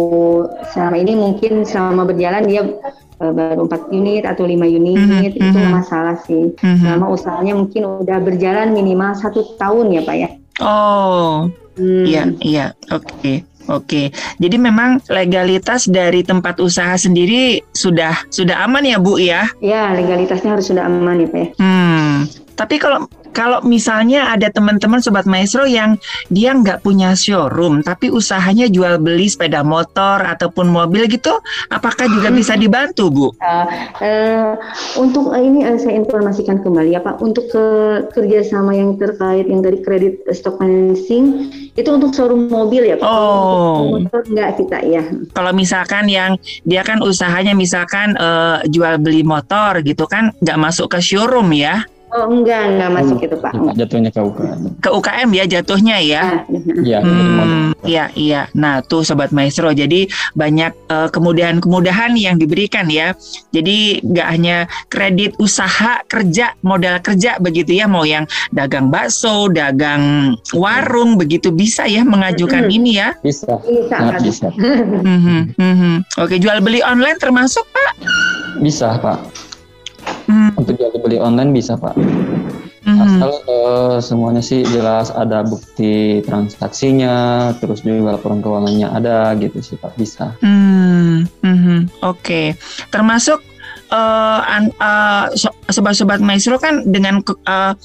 selama 0.68 0.96
ini 1.00 1.12
mungkin 1.16 1.52
selama 1.64 2.02
berjalan 2.04 2.44
dia 2.44 2.62
uh, 3.25 3.32
baru 3.32 3.64
4 3.72 3.88
unit 3.88 4.22
atau 4.28 4.44
5 4.44 4.52
unit 4.52 5.00
mm 5.00 5.08
-hmm. 5.08 5.28
itu 5.32 5.38
enggak 5.40 5.68
mhm. 5.72 5.76
masalah 5.80 6.16
sih. 6.28 6.52
Mm 6.52 6.61
-hmm. 6.61 6.76
Selama 6.84 7.06
usahanya 7.08 7.54
mungkin 7.56 7.82
udah 8.04 8.18
berjalan 8.20 8.76
minimal 8.76 9.16
satu 9.16 9.56
tahun 9.56 9.96
ya 9.96 10.04
Pak 10.04 10.16
ya. 10.20 10.28
Oh, 10.61 11.49
hmm. 11.80 12.04
iya 12.04 12.22
iya, 12.44 12.66
oke. 12.92 13.08
Okay. 13.08 13.37
Oke, 13.70 14.11
jadi 14.42 14.58
memang 14.58 14.99
legalitas 15.06 15.87
dari 15.87 16.26
tempat 16.26 16.58
usaha 16.58 16.99
sendiri 16.99 17.62
sudah 17.70 18.11
sudah 18.34 18.66
aman 18.66 18.82
ya 18.82 18.99
Bu 18.99 19.22
ya? 19.22 19.46
Ya, 19.62 19.94
legalitasnya 19.94 20.58
harus 20.58 20.66
sudah 20.66 20.82
aman 20.82 21.22
ya 21.22 21.28
Pak 21.30 21.38
ya. 21.38 21.49
Hmm, 21.62 22.26
tapi 22.58 22.82
kalau 22.82 23.06
kalau 23.32 23.64
misalnya 23.64 24.32
ada 24.32 24.52
teman-teman 24.52 25.00
sobat 25.00 25.24
maestro 25.24 25.64
yang 25.64 25.96
dia 26.28 26.52
nggak 26.52 26.84
punya 26.84 27.16
showroom 27.16 27.80
tapi 27.82 28.12
usahanya 28.12 28.68
jual 28.68 29.00
beli 29.00 29.28
sepeda 29.28 29.64
motor 29.64 30.20
ataupun 30.22 30.68
mobil 30.68 31.08
gitu, 31.08 31.32
apakah 31.72 32.06
juga 32.08 32.28
bisa 32.30 32.54
dibantu 32.54 33.08
bu? 33.08 33.28
Uh, 33.40 33.66
uh, 34.04 34.52
untuk 35.00 35.32
uh, 35.32 35.40
ini 35.40 35.64
uh, 35.64 35.80
saya 35.80 35.98
informasikan 35.98 36.60
kembali 36.60 36.94
ya 36.94 37.00
pak, 37.00 37.18
untuk 37.18 37.48
ke 37.48 37.64
kerjasama 38.12 38.76
yang 38.76 38.94
terkait 39.00 39.48
yang 39.48 39.64
dari 39.64 39.80
kredit 39.80 40.22
stock 40.36 40.60
financing 40.60 41.48
itu 41.72 41.88
untuk 41.88 42.12
showroom 42.12 42.52
mobil 42.52 42.84
ya 42.84 43.00
pak. 43.00 43.08
Oh. 43.08 43.96
Untuk 43.96 44.12
motor 44.12 44.22
nggak 44.28 44.50
kita 44.60 44.78
ya. 44.84 45.02
Kalau 45.32 45.52
misalkan 45.56 46.04
yang 46.06 46.36
dia 46.68 46.84
kan 46.84 47.00
usahanya 47.00 47.56
misalkan 47.56 48.14
uh, 48.20 48.60
jual 48.68 49.00
beli 49.00 49.24
motor 49.24 49.80
gitu 49.80 50.04
kan 50.04 50.36
nggak 50.44 50.58
masuk 50.60 50.92
ke 50.92 50.98
showroom 51.00 51.50
ya? 51.56 51.88
Oh 52.12 52.28
enggak, 52.28 52.76
enggak 52.76 52.90
masuk 52.92 53.19
itu 53.25 53.37
Pak. 53.40 53.52
Enggak. 53.57 53.75
Jatuhnya 53.81 54.11
ke 54.12 54.21
UKM. 54.21 54.61
Ke 54.85 54.90
UKM 54.92 55.28
ya 55.33 55.45
jatuhnya 55.49 55.97
ya. 56.04 56.25
Iya. 56.85 56.99
Hmm, 57.00 57.73
iya 57.88 58.12
iya. 58.12 58.40
Nah 58.52 58.85
tuh 58.85 59.00
sobat 59.00 59.33
maestro, 59.33 59.73
jadi 59.73 60.04
banyak 60.37 60.92
uh, 60.92 61.09
kemudahan-kemudahan 61.09 62.12
yang 62.21 62.37
diberikan 62.37 62.92
ya. 62.92 63.16
Jadi 63.49 64.04
nggak 64.04 64.28
hanya 64.28 64.57
kredit 64.92 65.40
usaha 65.40 66.04
kerja, 66.04 66.52
modal 66.61 67.00
kerja 67.00 67.40
begitu 67.40 67.81
ya, 67.81 67.88
mau 67.88 68.04
yang 68.04 68.28
dagang 68.52 68.92
bakso, 68.92 69.49
dagang 69.49 70.37
warung 70.52 71.16
begitu 71.16 71.49
bisa 71.49 71.88
ya 71.88 72.04
mengajukan 72.04 72.69
hmm. 72.69 72.76
ini 72.76 72.90
ya. 73.00 73.16
Bisa. 73.25 73.57
Bisa. 73.64 73.88
Sangat 73.88 74.21
bisa. 74.21 74.49
hmm, 74.52 75.57
hmm, 75.57 75.97
Oke, 76.21 76.37
jual 76.37 76.61
beli 76.61 76.85
online 76.85 77.16
termasuk 77.16 77.64
Pak? 77.73 77.92
Bisa 78.61 79.00
Pak. 79.00 79.51
Hmm. 80.26 80.50
Untuk 80.55 80.79
jual 80.79 80.95
beli 81.02 81.19
online 81.19 81.50
bisa 81.50 81.75
pak. 81.75 81.95
Hmm. 82.83 82.99
Asal 82.99 83.31
uh, 83.47 83.97
semuanya 84.02 84.43
sih 84.43 84.67
jelas 84.67 85.14
ada 85.14 85.47
bukti 85.47 86.19
transaksinya, 86.26 87.50
terus 87.62 87.87
juga 87.87 88.19
laporan 88.19 88.43
keuangannya 88.43 88.91
ada 88.91 89.38
gitu 89.38 89.62
sih 89.62 89.79
pak 89.79 89.95
bisa. 89.95 90.35
Hmm. 90.43 91.31
Hmm. 91.47 91.87
Oke, 92.02 92.19
okay. 92.19 92.47
termasuk 92.91 93.51
uh, 93.92 94.40
uh, 94.80 95.25
sobat-sobat 95.68 96.25
maestro 96.25 96.56
kan 96.56 96.82
dengan 96.88 97.20
uh, 97.44 97.76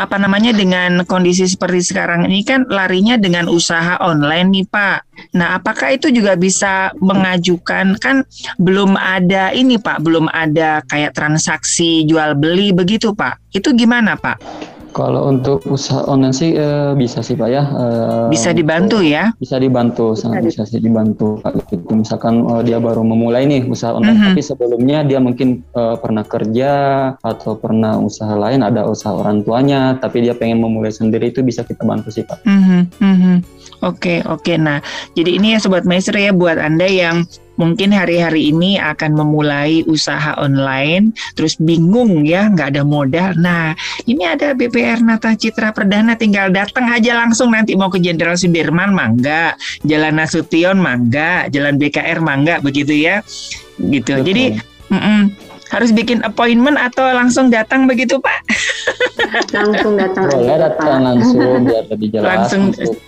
apa 0.00 0.16
namanya 0.16 0.56
dengan 0.56 1.04
kondisi 1.04 1.44
seperti 1.44 1.92
sekarang 1.92 2.24
ini 2.24 2.40
kan 2.40 2.64
larinya 2.72 3.20
dengan 3.20 3.52
usaha 3.52 4.00
online 4.00 4.48
nih 4.48 4.66
Pak. 4.72 4.98
Nah, 5.36 5.60
apakah 5.60 5.92
itu 5.92 6.08
juga 6.08 6.40
bisa 6.40 6.88
mengajukan 6.96 8.00
kan 8.00 8.24
belum 8.56 8.96
ada 8.96 9.52
ini 9.52 9.76
Pak, 9.76 10.00
belum 10.00 10.32
ada 10.32 10.80
kayak 10.88 11.12
transaksi 11.12 12.08
jual 12.08 12.32
beli 12.40 12.72
begitu 12.72 13.12
Pak. 13.12 13.52
Itu 13.52 13.76
gimana 13.76 14.16
Pak? 14.16 14.40
Kalau 14.90 15.30
untuk 15.30 15.62
usaha 15.70 16.02
online 16.10 16.34
sih 16.34 16.58
e, 16.58 16.94
bisa 16.98 17.22
sih 17.22 17.38
pak 17.38 17.48
ya. 17.48 17.62
E, 17.70 17.84
bisa 18.30 18.50
dibantu 18.50 18.98
ya? 19.00 19.30
Bisa 19.38 19.62
dibantu, 19.62 20.18
sangat 20.18 20.42
bisa 20.46 20.66
sih 20.66 20.82
dibantu. 20.82 21.38
Itu 21.70 21.94
misalkan 21.94 22.42
e, 22.42 22.54
dia 22.66 22.82
baru 22.82 23.06
memulai 23.06 23.46
nih 23.46 23.70
usaha 23.70 23.94
online, 23.94 24.18
mm 24.18 24.22
-hmm. 24.22 24.30
tapi 24.34 24.42
sebelumnya 24.42 24.98
dia 25.06 25.22
mungkin 25.22 25.62
e, 25.70 25.82
pernah 26.02 26.26
kerja 26.26 26.72
atau 27.22 27.54
pernah 27.54 27.96
usaha 28.02 28.34
lain, 28.34 28.66
ada 28.66 28.86
usaha 28.86 29.14
orang 29.14 29.46
tuanya, 29.46 29.94
tapi 30.02 30.26
dia 30.26 30.34
pengen 30.34 30.58
memulai 30.58 30.90
sendiri 30.90 31.30
itu 31.30 31.40
bisa 31.46 31.62
kita 31.62 31.86
bantu 31.86 32.10
sih 32.10 32.26
pak. 32.26 32.42
Mm 32.42 32.60
-hmm. 32.60 32.80
Mm 32.98 33.16
-hmm. 33.16 33.36
Oke, 33.80 34.20
oke. 34.28 34.60
Nah, 34.60 34.84
jadi 35.16 35.40
ini 35.40 35.56
ya 35.56 35.58
Sobat 35.62 35.88
Maestro 35.88 36.20
ya 36.20 36.36
buat 36.36 36.60
Anda 36.60 36.84
yang 36.84 37.24
mungkin 37.60 37.92
hari-hari 37.92 38.48
ini 38.48 38.80
akan 38.80 39.12
memulai 39.12 39.84
usaha 39.84 40.32
online, 40.40 41.12
terus 41.36 41.60
bingung 41.60 42.24
ya, 42.24 42.48
nggak 42.48 42.72
ada 42.72 42.82
modal. 42.82 43.36
Nah, 43.36 43.76
ini 44.08 44.24
ada 44.24 44.56
BPR 44.56 45.04
Nata 45.04 45.36
Citra 45.36 45.76
Perdana, 45.76 46.16
tinggal 46.16 46.48
datang 46.48 46.88
aja 46.88 47.20
langsung 47.20 47.52
nanti 47.52 47.76
mau 47.76 47.92
ke 47.92 48.00
Jenderal 48.00 48.40
Sudirman, 48.40 48.96
mangga. 48.96 49.52
Jalan 49.84 50.16
Nasution, 50.16 50.80
mangga. 50.80 51.52
Jalan 51.52 51.76
BKR, 51.76 52.24
mangga, 52.24 52.64
begitu 52.64 52.96
ya. 52.96 53.20
Gitu. 53.76 54.16
Betul. 54.16 54.24
Jadi, 54.24 54.44
mm 54.88 54.96
-mm, 54.96 55.20
harus 55.68 55.92
bikin 55.92 56.24
appointment 56.24 56.80
atau 56.80 57.04
langsung 57.12 57.52
datang 57.52 57.84
begitu 57.84 58.16
Pak? 58.18 58.40
langsung 59.54 59.94
datang. 60.00 60.24
Boleh 60.26 60.58
datang 60.58 60.98
langsung 61.04 61.62
biar 61.68 61.84
lebih 61.92 62.08
jelas. 62.10 62.26
Langsung. 62.26 62.62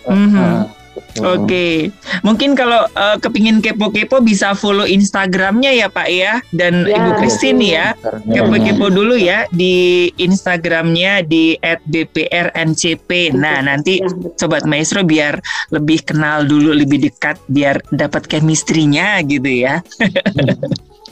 Mm 0.07 0.29
-hmm. 0.31 0.82
Oke, 0.93 1.25
okay. 1.25 1.75
mungkin 2.21 2.53
kalau 2.53 2.85
uh, 2.97 3.17
kepingin 3.17 3.65
kepo-kepo 3.65 4.21
bisa 4.21 4.53
follow 4.53 4.85
Instagramnya 4.85 5.73
ya 5.73 5.89
Pak 5.89 6.09
ya 6.09 6.41
dan 6.53 6.85
ya, 6.85 7.01
Ibu 7.01 7.11
Christine 7.21 7.61
ya 7.65 7.87
kepo-kepo 8.29 8.93
dulu 8.93 9.17
ya 9.17 9.49
di 9.53 10.09
Instagramnya 10.21 11.25
di 11.25 11.57
@bprncp. 11.61 13.09
Nah 13.37 13.65
nanti 13.65 14.05
ya, 14.05 14.09
sobat 14.41 14.69
maestro 14.69 15.05
biar 15.05 15.41
lebih 15.73 16.05
kenal 16.05 16.45
dulu 16.45 16.77
lebih 16.77 17.09
dekat 17.09 17.41
biar 17.49 17.81
dapat 17.93 18.29
chemistry-nya 18.29 19.21
gitu 19.25 19.49
ya. 19.49 19.81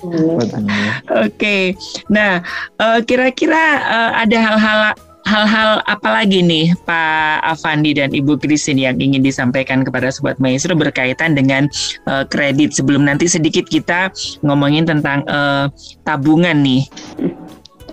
Oke, 0.01 1.05
okay. 1.13 1.65
nah 2.09 2.41
uh, 2.81 3.05
kira-kira 3.05 3.85
uh, 3.85 4.11
ada 4.17 4.37
hal-hal 4.41 4.81
hal-hal 5.27 5.85
apa 5.85 6.09
lagi 6.09 6.41
nih 6.41 6.73
Pak 6.85 7.45
Avandi 7.45 7.97
dan 7.97 8.11
Ibu 8.13 8.41
Christine 8.41 8.89
yang 8.89 8.97
ingin 8.99 9.21
disampaikan 9.21 9.85
kepada 9.85 10.09
Sobat 10.09 10.41
Maestro 10.41 10.73
berkaitan 10.77 11.37
dengan 11.37 11.69
uh, 12.09 12.25
kredit 12.27 12.73
sebelum 12.73 13.05
nanti 13.05 13.29
sedikit 13.29 13.69
kita 13.69 14.11
ngomongin 14.45 14.89
tentang 14.89 15.25
uh, 15.29 15.69
tabungan 16.05 16.61
nih. 16.65 16.83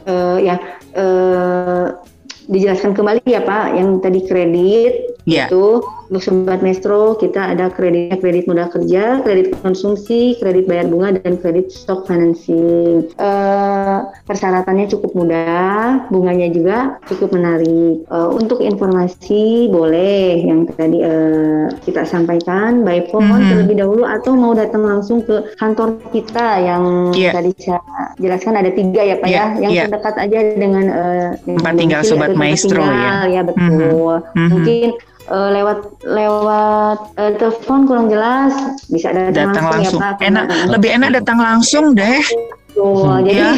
Uh, 0.07 0.39
ya, 0.39 0.55
uh, 0.95 1.91
dijelaskan 2.47 2.95
kembali 2.95 3.27
ya 3.27 3.43
Pak 3.43 3.75
yang 3.75 3.99
tadi 3.99 4.23
kredit 4.23 5.19
yeah. 5.27 5.51
itu 5.51 5.83
untuk 6.07 6.23
sobat 6.23 6.63
Maestro 6.63 7.19
kita 7.19 7.51
ada 7.51 7.67
kreditnya 7.67 8.15
kredit 8.15 8.47
modal 8.47 8.71
kerja, 8.71 9.19
kredit 9.27 9.51
konsumsi, 9.59 10.39
kredit 10.39 10.63
bayar 10.63 10.87
bunga 10.87 11.19
dan 11.19 11.35
kredit 11.35 11.67
stock 11.67 12.07
financing. 12.07 13.11
Uh, 13.19 14.07
persyaratannya 14.23 14.87
cukup 14.87 15.11
mudah, 15.11 16.07
bunganya 16.07 16.47
juga 16.47 16.95
cukup 17.11 17.35
menarik. 17.35 18.07
Uh, 18.07 18.31
untuk 18.31 18.63
informasi 18.63 19.67
boleh 19.67 20.47
yang 20.47 20.63
tadi 20.71 21.03
uh, 21.03 21.67
kita 21.83 22.07
sampaikan 22.07 22.87
by 22.87 23.03
phone 23.11 23.27
mm-hmm. 23.27 23.49
terlebih 23.51 23.75
dahulu 23.83 24.03
atau 24.07 24.31
mau 24.39 24.55
datang 24.55 24.87
langsung 24.87 25.19
ke 25.27 25.43
kantor 25.59 25.99
kita 26.15 26.63
yang 26.63 27.11
yeah. 27.11 27.35
tadi 27.35 27.51
saya 27.59 27.83
jelaskan 28.15 28.63
ada 28.63 28.71
tiga 28.71 29.03
ya 29.03 29.15
Pak 29.19 29.27
yeah, 29.27 29.47
ya, 29.59 29.61
yang 29.67 29.71
yeah. 29.75 29.85
terdekat 29.91 30.15
aja 30.15 30.39
dengan 30.55 30.85
uh, 30.87 31.29
tempat 31.43 31.73
tinggal 31.75 32.01
sobat 32.07 32.31
maestro 32.31 32.79
ya. 32.79 33.27
Ya 33.27 33.41
betul. 33.43 34.23
Mm-hmm. 34.23 34.49
Mungkin 34.55 34.89
uh, 35.31 35.49
lewat 35.51 35.79
lewat 36.03 36.99
uh, 37.19 37.31
telepon 37.35 37.79
kurang 37.87 38.07
jelas 38.11 38.53
bisa 38.91 39.11
datang, 39.11 39.51
datang 39.51 39.65
langsung, 39.71 39.99
langsung. 40.01 40.21
Ya, 40.23 40.27
Enak, 40.31 40.45
lebih 40.71 40.89
enak 40.95 41.09
datang 41.21 41.37
langsung 41.39 41.85
deh. 41.95 42.21
Oh, 42.77 43.17
jadi 43.21 43.39
ya, 43.43 43.51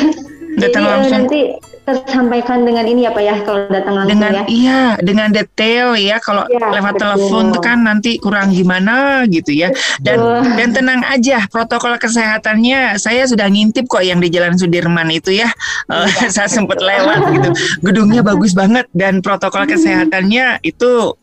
datang 0.60 0.84
jadi, 0.86 0.92
langsung. 0.94 1.14
nanti 1.16 1.40
tersampaikan 1.90 2.70
dengan 2.70 2.86
ini 2.86 3.10
ya 3.10 3.12
Pak 3.12 3.24
ya 3.26 3.36
kalau 3.42 3.66
datang 3.66 3.94
langsung 3.98 4.12
dengan, 4.14 4.32
ya. 4.32 4.44
Iya, 4.46 4.82
dengan 5.02 5.30
detail 5.34 5.88
ya. 5.98 6.18
Kalau 6.22 6.46
ya, 6.46 6.70
lewat 6.70 6.94
betul. 6.94 7.02
telepon 7.02 7.44
tuh 7.50 7.62
kan 7.66 7.78
nanti 7.82 8.12
kurang 8.22 8.54
gimana 8.54 9.26
gitu 9.26 9.52
ya. 9.54 9.74
Dan 9.98 10.22
betul. 10.22 10.38
dan 10.62 10.70
tenang 10.76 11.02
aja, 11.10 11.50
protokol 11.50 11.98
kesehatannya 11.98 13.02
saya 13.02 13.26
sudah 13.26 13.50
ngintip 13.50 13.90
kok 13.90 14.06
yang 14.06 14.22
di 14.22 14.30
Jalan 14.30 14.54
Sudirman 14.54 15.10
itu 15.10 15.34
ya. 15.34 15.50
ya. 15.90 16.30
saya 16.36 16.50
sempat 16.50 16.78
lewat 16.78 17.20
gitu. 17.34 17.50
Gedungnya 17.82 18.22
bagus 18.22 18.54
banget 18.54 18.86
dan 18.94 19.26
protokol 19.26 19.66
kesehatannya 19.66 20.62
itu 20.62 21.18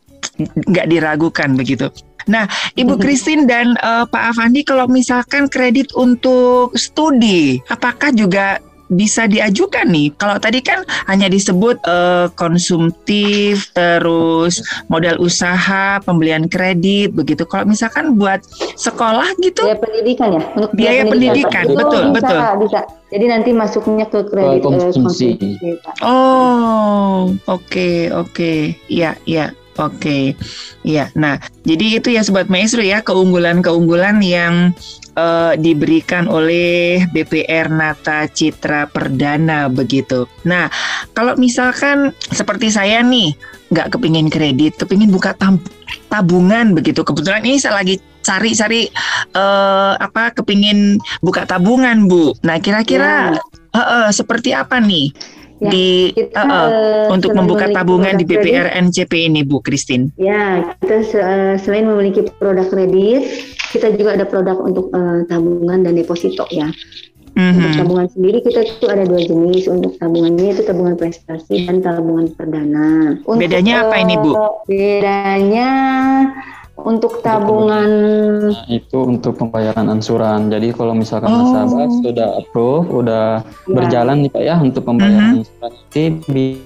nggak 0.45 0.87
diragukan 0.89 1.57
begitu. 1.57 1.89
Nah, 2.27 2.43
Ibu 2.75 2.99
Christine 2.99 3.47
dan 3.47 3.79
uh, 3.79 4.03
Pak 4.03 4.35
Avandi, 4.35 4.67
kalau 4.67 4.85
misalkan 4.91 5.47
kredit 5.47 5.95
untuk 5.95 6.75
studi, 6.75 7.63
apakah 7.71 8.11
juga 8.11 8.59
bisa 8.87 9.27
diajukan 9.27 9.87
nih. 9.87 10.15
Kalau 10.15 10.39
tadi 10.39 10.63
kan 10.63 10.83
hanya 11.11 11.27
disebut 11.27 11.79
uh, 11.87 12.31
konsumtif, 12.39 13.67
terus 13.75 14.63
modal 14.87 15.19
usaha, 15.19 15.99
pembelian 16.03 16.47
kredit, 16.47 17.11
begitu. 17.11 17.43
Kalau 17.43 17.67
misalkan 17.67 18.15
buat 18.15 18.43
sekolah 18.79 19.27
gitu, 19.43 19.67
biaya 19.67 19.79
pendidikan 19.79 20.27
ya, 20.31 20.41
untuk 20.55 20.71
biaya, 20.75 21.03
biaya 21.03 21.03
pendidikan, 21.11 21.63
pendidikan. 21.67 21.79
betul, 21.79 22.03
bisa, 22.11 22.15
betul. 22.15 22.39
Bisa. 22.63 22.79
Jadi 23.07 23.25
nanti 23.31 23.49
masuknya 23.55 24.05
ke 24.07 24.19
kredit 24.27 24.59
uh, 24.59 24.65
konsumsi. 24.67 25.29
oh, 26.03 27.31
oke, 27.47 27.63
okay, 27.67 28.11
oke, 28.11 28.31
okay. 28.31 28.59
iya, 28.91 29.15
iya. 29.23 29.51
Oke, 29.77 29.93
okay. 29.93 30.23
ya. 30.81 31.13
Nah, 31.13 31.37
jadi 31.61 32.01
itu 32.01 32.09
ya 32.09 32.25
sobat 32.25 32.49
maestro 32.49 32.81
ya 32.81 33.05
keunggulan-keunggulan 33.05 34.17
yang 34.25 34.73
uh, 35.13 35.53
diberikan 35.53 36.25
oleh 36.25 37.05
BPR 37.13 37.69
Nata 37.69 38.25
Citra 38.25 38.89
Perdana 38.89 39.69
begitu. 39.69 40.25
Nah, 40.49 40.69
kalau 41.13 41.37
misalkan 41.37 42.09
seperti 42.33 42.73
saya 42.73 43.05
nih 43.05 43.37
nggak 43.69 43.93
kepingin 43.93 44.33
kredit, 44.33 44.81
kepingin 44.81 45.13
buka 45.13 45.37
tabungan 46.09 46.73
begitu. 46.73 47.05
Kebetulan 47.05 47.45
ini 47.45 47.61
saya 47.61 47.77
lagi 47.77 48.01
cari-cari 48.25 48.91
uh, 49.37 49.93
apa 49.97 50.35
kepingin 50.35 50.97
buka 51.21 51.45
tabungan 51.45 52.09
bu. 52.09 52.33
Nah, 52.41 52.57
kira-kira 52.57 53.37
ya. 53.37 53.41
uh, 53.75 53.79
uh, 53.79 54.07
seperti 54.09 54.51
apa 54.57 54.81
nih? 54.81 55.13
Ya, 55.61 55.69
di 55.71 56.13
kita, 56.13 56.41
uh, 56.41 56.49
uh, 56.49 57.05
untuk 57.13 57.33
membuka 57.33 57.69
tabungan 57.69 58.17
di 58.17 58.25
BPR 58.25 58.73
NCP 58.73 59.29
ini 59.29 59.41
Bu 59.45 59.61
Christine? 59.61 60.13
Ya, 60.17 60.75
kita 60.81 60.95
uh, 61.17 61.55
selain 61.61 61.85
memiliki 61.85 62.25
produk 62.37 62.67
kredit, 62.69 63.27
kita 63.73 63.93
juga 63.95 64.17
ada 64.17 64.25
produk 64.25 64.57
untuk 64.61 64.89
uh, 64.93 65.25
tabungan 65.27 65.85
dan 65.85 65.93
deposito 65.97 66.45
ya. 66.53 66.69
Mm-hmm. 67.37 67.53
Untuk 67.53 67.71
tabungan 67.77 68.07
sendiri 68.09 68.37
kita 68.41 68.65
itu 68.65 68.85
ada 68.89 69.05
dua 69.05 69.21
jenis. 69.21 69.69
Untuk 69.69 69.93
tabungannya 70.01 70.57
itu 70.57 70.65
tabungan 70.65 70.97
prestasi 70.97 71.69
dan 71.69 71.85
tabungan 71.85 72.33
perdana. 72.33 73.21
Untuk, 73.29 73.45
bedanya 73.45 73.85
apa 73.85 73.95
ini 74.01 74.17
Bu? 74.17 74.33
Bedanya 74.65 75.69
untuk 76.77 77.25
tabungan 77.25 77.89
nah, 78.53 78.65
itu 78.69 79.01
untuk 79.01 79.33
pembayaran 79.41 79.89
ansuran. 79.89 80.53
Jadi 80.53 80.71
kalau 80.77 80.93
misalkan 80.93 81.33
oh. 81.33 81.37
nasabah 81.41 81.89
sudah 82.05 82.29
approve, 82.37 82.85
udah 82.93 83.41
ya. 83.41 83.73
berjalan 83.73 84.25
nih 84.25 84.31
Pak 84.31 84.43
ya 84.45 84.55
untuk 84.61 84.85
pembayaran 84.85 85.17
uh 85.17 85.27
-huh. 85.33 85.41
ansuran 85.41 85.71
nanti 85.73 86.03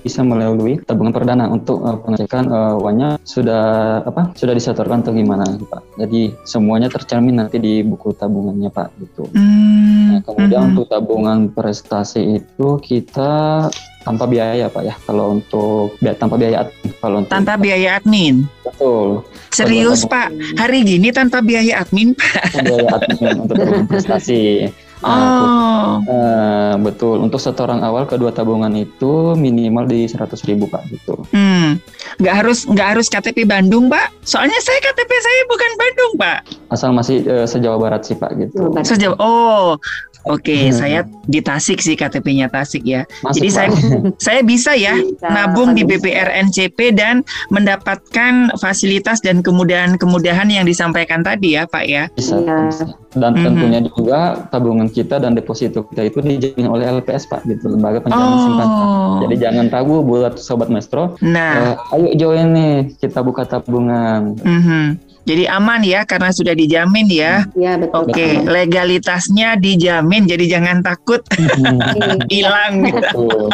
bisa 0.04 0.22
melalui 0.28 0.74
tabungan 0.84 1.14
perdana 1.16 1.48
untuk 1.48 1.80
uh, 1.80 1.98
pengecekan 2.04 2.46
uh, 2.52 2.76
uangnya 2.76 3.16
sudah 3.24 3.64
apa? 4.04 4.36
Sudah 4.36 4.52
disetorkan 4.52 5.00
atau 5.02 5.16
gimana 5.16 5.48
Pak. 5.48 5.82
Jadi 5.96 6.36
semuanya 6.44 6.92
tercermin 6.92 7.40
nanti 7.40 7.58
di 7.64 7.80
buku 7.82 8.12
tabungannya 8.12 8.68
Pak 8.68 8.88
gitu. 9.00 9.32
Hmm. 9.32 10.20
Nah, 10.20 10.22
kemudian 10.28 10.60
uh 10.60 10.64
-huh. 10.68 10.72
untuk 10.76 10.86
tabungan 10.92 11.48
prestasi 11.56 12.42
itu 12.44 12.68
kita 12.84 13.68
tanpa 14.02 14.26
biaya 14.26 14.66
Pak 14.68 14.84
ya 14.84 14.96
kalau 15.06 15.38
untuk 15.38 15.96
tanpa 16.18 16.36
biaya 16.38 16.66
admin 16.66 16.92
kalau 17.00 17.16
untuk 17.22 17.32
tanpa 17.32 17.54
biaya 17.58 17.90
admin 18.02 18.36
betul 18.66 19.22
serius 19.54 20.04
Pak 20.06 20.30
hari 20.58 20.84
gini 20.86 21.14
tanpa 21.14 21.40
biaya 21.40 21.82
admin 21.82 22.18
Pak 22.18 22.66
biaya 22.66 22.88
admin 22.98 23.34
untuk 23.46 23.56
prestasi 23.92 24.70
Nah, 25.02 25.98
oh. 25.98 26.06
uh, 26.06 26.74
betul. 26.78 27.18
Untuk 27.26 27.42
setoran 27.42 27.82
awal 27.82 28.06
kedua 28.06 28.30
tabungan 28.30 28.70
itu 28.78 29.34
minimal 29.34 29.90
di 29.90 30.06
seratus 30.06 30.46
ribu 30.46 30.70
pak, 30.70 30.86
gitu. 30.94 31.26
Hmm, 31.34 31.82
nggak 32.22 32.36
harus 32.46 32.70
nggak 32.70 32.88
harus 32.98 33.10
KTP 33.10 33.50
Bandung 33.50 33.90
pak. 33.90 34.14
Soalnya 34.22 34.62
saya 34.62 34.78
KTP 34.78 35.10
saya 35.10 35.42
bukan 35.50 35.72
Bandung 35.74 36.12
pak. 36.22 36.40
Asal 36.70 36.94
masih 36.94 37.26
uh, 37.26 37.50
sejauh 37.50 37.82
barat 37.82 38.06
sih 38.06 38.14
pak, 38.14 38.30
gitu. 38.38 38.70
Sejauh. 38.86 39.18
Oh, 39.18 39.82
Oke, 40.30 40.54
okay, 40.54 40.62
hmm. 40.70 40.78
saya 40.78 41.00
di 41.26 41.42
Tasik 41.42 41.82
sih 41.82 41.98
KTP-nya 41.98 42.46
Tasik 42.54 42.86
ya. 42.86 43.10
Masuk 43.26 43.42
Jadi 43.42 43.50
saya 43.50 43.70
saya 44.30 44.42
bisa 44.46 44.78
ya 44.78 44.94
bisa. 44.94 45.28
nabung 45.34 45.74
di 45.74 45.82
BPR 45.82 46.30
NCP 46.46 46.94
dan 46.94 47.26
mendapatkan 47.50 48.54
fasilitas 48.62 49.18
dan 49.26 49.42
kemudahan-kemudahan 49.42 50.46
yang 50.54 50.70
disampaikan 50.70 51.26
tadi 51.26 51.58
ya, 51.58 51.66
Pak 51.66 51.86
ya. 51.90 52.06
Bisa. 52.14 52.38
Ya. 52.38 52.70
Dan 53.12 53.36
mm-hmm. 53.36 53.44
tentunya 53.44 53.80
juga 53.84 54.20
tabungan 54.54 54.88
kita 54.88 55.20
dan 55.20 55.36
deposito 55.36 55.84
kita 55.90 56.08
itu 56.08 56.24
dijamin 56.24 56.70
oleh 56.70 56.86
LPS 57.02 57.28
Pak 57.28 57.44
gitu, 57.44 57.74
lembaga 57.74 58.00
penjamin 58.00 58.30
oh. 58.30 58.42
simpanan. 58.46 58.80
Jadi 59.28 59.36
jangan 59.42 59.66
ragu 59.68 60.06
buat 60.06 60.40
sobat 60.40 60.72
Maestro. 60.72 61.20
Nah, 61.20 61.76
uh, 61.92 61.98
ayo 61.98 62.14
join 62.16 62.56
nih 62.56 62.94
kita 63.02 63.20
buka 63.20 63.44
tabungan. 63.44 64.38
Mm-hmm. 64.40 65.11
Jadi 65.22 65.46
aman 65.46 65.86
ya 65.86 66.02
karena 66.02 66.34
sudah 66.34 66.58
dijamin 66.58 67.06
ya. 67.06 67.46
Iya 67.54 67.78
betul. 67.78 68.10
Oke, 68.10 68.14
okay. 68.14 68.32
legalitasnya 68.42 69.54
dijamin 69.62 70.26
jadi 70.26 70.58
jangan 70.58 70.82
takut 70.82 71.22
hmm. 71.38 71.78
hilang 72.34 72.90
gitu. 72.90 73.50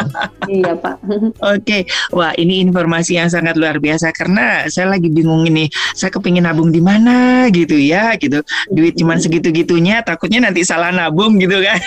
iya, 0.48 0.72
Pak. 0.72 0.96
Oke. 1.04 1.28
Okay. 1.60 1.82
Wah, 2.16 2.32
ini 2.40 2.64
informasi 2.64 3.20
yang 3.20 3.28
sangat 3.28 3.60
luar 3.60 3.76
biasa 3.76 4.16
karena 4.16 4.64
saya 4.72 4.96
lagi 4.96 5.12
bingung 5.12 5.44
ini. 5.44 5.68
Saya 5.92 6.08
kepingin 6.08 6.48
nabung 6.48 6.72
di 6.72 6.80
mana 6.80 7.52
gitu 7.52 7.76
ya, 7.76 8.16
gitu. 8.16 8.40
Duit 8.72 8.96
cuma 8.96 9.20
segitu-gitunya 9.20 10.00
takutnya 10.00 10.48
nanti 10.48 10.64
salah 10.64 10.88
nabung 10.88 11.36
gitu 11.36 11.60
kan. 11.60 11.80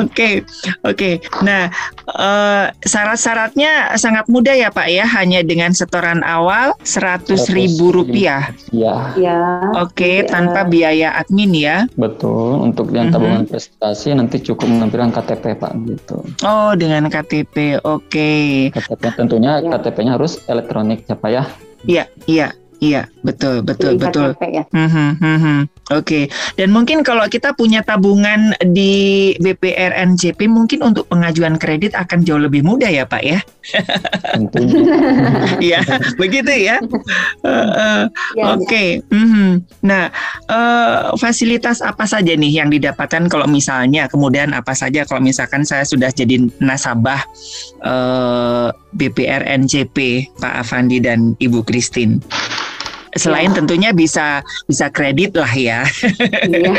Oke. 0.00 0.48
Oke. 0.88 1.10
Nah, 1.44 1.68
uh, 2.08 2.72
syarat-syaratnya 2.88 4.00
sangat 4.00 4.24
mudah 4.32 4.56
ya, 4.56 4.72
Pak 4.72 4.88
ya, 4.88 5.04
hanya 5.04 5.44
dengan 5.44 5.76
setoran 5.76 6.24
awal 6.24 6.69
seratus 6.82 7.50
ribu 7.50 7.92
rupiah. 7.94 8.52
Ya. 8.70 9.12
Ya. 9.16 9.38
Oke, 9.80 9.92
okay, 9.94 10.16
tanpa 10.26 10.66
biaya 10.66 11.14
admin 11.18 11.52
ya. 11.54 11.76
Betul. 11.96 12.60
Untuk 12.60 12.90
yang 12.94 13.10
mhm. 13.10 13.14
tabungan 13.14 13.42
mm-hmm. 13.44 13.52
prestasi 13.52 14.14
nanti 14.14 14.42
cukup 14.42 14.66
menampilkan 14.68 15.10
KTP 15.14 15.58
Pak 15.58 15.72
gitu. 15.86 16.18
Oh, 16.46 16.72
dengan 16.74 17.10
KTP. 17.10 17.80
Oke. 17.82 18.70
Okay. 18.70 18.74
KTP 18.74 19.02
tentunya 19.16 19.60
ya. 19.60 19.68
KTP-nya 19.76 20.12
harus 20.18 20.42
elektronik 20.46 21.06
ya 21.06 21.16
Pak 21.16 21.30
ya. 21.30 21.44
Iya, 21.88 22.04
iya. 22.28 22.48
Iya, 22.80 23.12
betul, 23.20 23.60
betul, 23.60 24.00
betul. 24.00 24.32
Ya. 24.40 24.64
Mm 24.72 24.88
-hmm, 24.88 25.08
mm 25.20 25.38
-hmm. 25.38 25.58
Oke, 25.90 26.00
okay. 26.00 26.24
dan 26.56 26.72
mungkin 26.72 27.04
kalau 27.04 27.26
kita 27.28 27.52
punya 27.52 27.84
tabungan 27.84 28.56
di 28.62 29.34
BPR 29.42 29.92
NCP, 30.06 30.48
mungkin 30.48 30.86
untuk 30.86 31.04
pengajuan 31.12 31.60
kredit 31.60 31.92
akan 31.92 32.24
jauh 32.24 32.40
lebih 32.40 32.64
mudah 32.64 32.88
ya, 32.88 33.04
Pak 33.04 33.22
ya. 33.26 33.38
Iya, 35.60 35.84
begitu 36.16 36.48
ya. 36.48 36.80
Uh, 37.44 37.50
uh, 37.52 38.02
ya 38.38 38.44
Oke, 38.56 38.64
okay. 38.64 38.88
mm 39.12 39.26
-hmm. 39.28 39.50
nah 39.84 40.08
uh, 40.48 41.12
fasilitas 41.20 41.84
apa 41.84 42.08
saja 42.08 42.32
nih 42.32 42.64
yang 42.64 42.72
didapatkan 42.72 43.28
kalau 43.28 43.44
misalnya, 43.44 44.08
kemudian 44.08 44.56
apa 44.56 44.72
saja 44.72 45.04
kalau 45.04 45.20
misalkan 45.20 45.68
saya 45.68 45.84
sudah 45.84 46.08
jadi 46.08 46.48
nasabah 46.64 47.20
uh, 47.84 48.72
BPR 48.96 49.44
NCP, 49.44 50.30
Pak 50.40 50.54
Avandi 50.64 51.02
dan 51.02 51.36
Ibu 51.36 51.66
Christine. 51.66 52.22
Selain 53.18 53.50
ya. 53.50 53.56
tentunya 53.58 53.90
bisa 53.90 54.42
bisa 54.66 54.86
kredit 54.90 55.34
lah 55.34 55.50
ya. 55.50 55.82
Iya. 56.46 56.72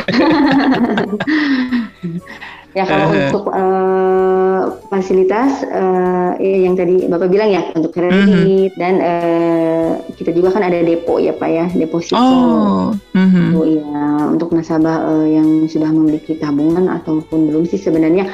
ya 2.78 2.84
kalau 2.88 3.08
uh. 3.12 3.15
untuk 3.20 3.46
uh, 3.52 4.62
fasilitas 4.88 5.67
uh, 5.67 6.39
yang 6.39 6.80
tadi 6.80 7.04
Bapak 7.12 7.28
bilang 7.28 7.52
ya 7.52 7.67
untuk 7.76 7.91
kredit 7.91 8.32
mhm. 8.32 8.32
-huh. 8.32 8.80
dan 8.80 8.94
uh, 9.04 9.89
kita 10.15 10.32
juga 10.32 10.56
kan 10.56 10.63
ada 10.63 10.80
depo 10.80 11.20
ya 11.20 11.36
Pak 11.36 11.50
ya 11.52 11.65
deposito. 11.76 12.15
Oh. 12.15 12.96
-huh. 12.96 12.96
Mm-hmm. 13.12 13.48
Oh 13.60 13.65
iya, 13.67 14.04
untuk 14.32 14.56
nasabah 14.56 15.04
uh, 15.04 15.28
yang 15.28 15.67
sudah 15.67 15.91
memiliki 15.91 16.39
tabungan 16.39 16.88
ataupun 16.88 17.52
belum 17.52 17.67
sih 17.67 17.80
sebenarnya 17.80 18.32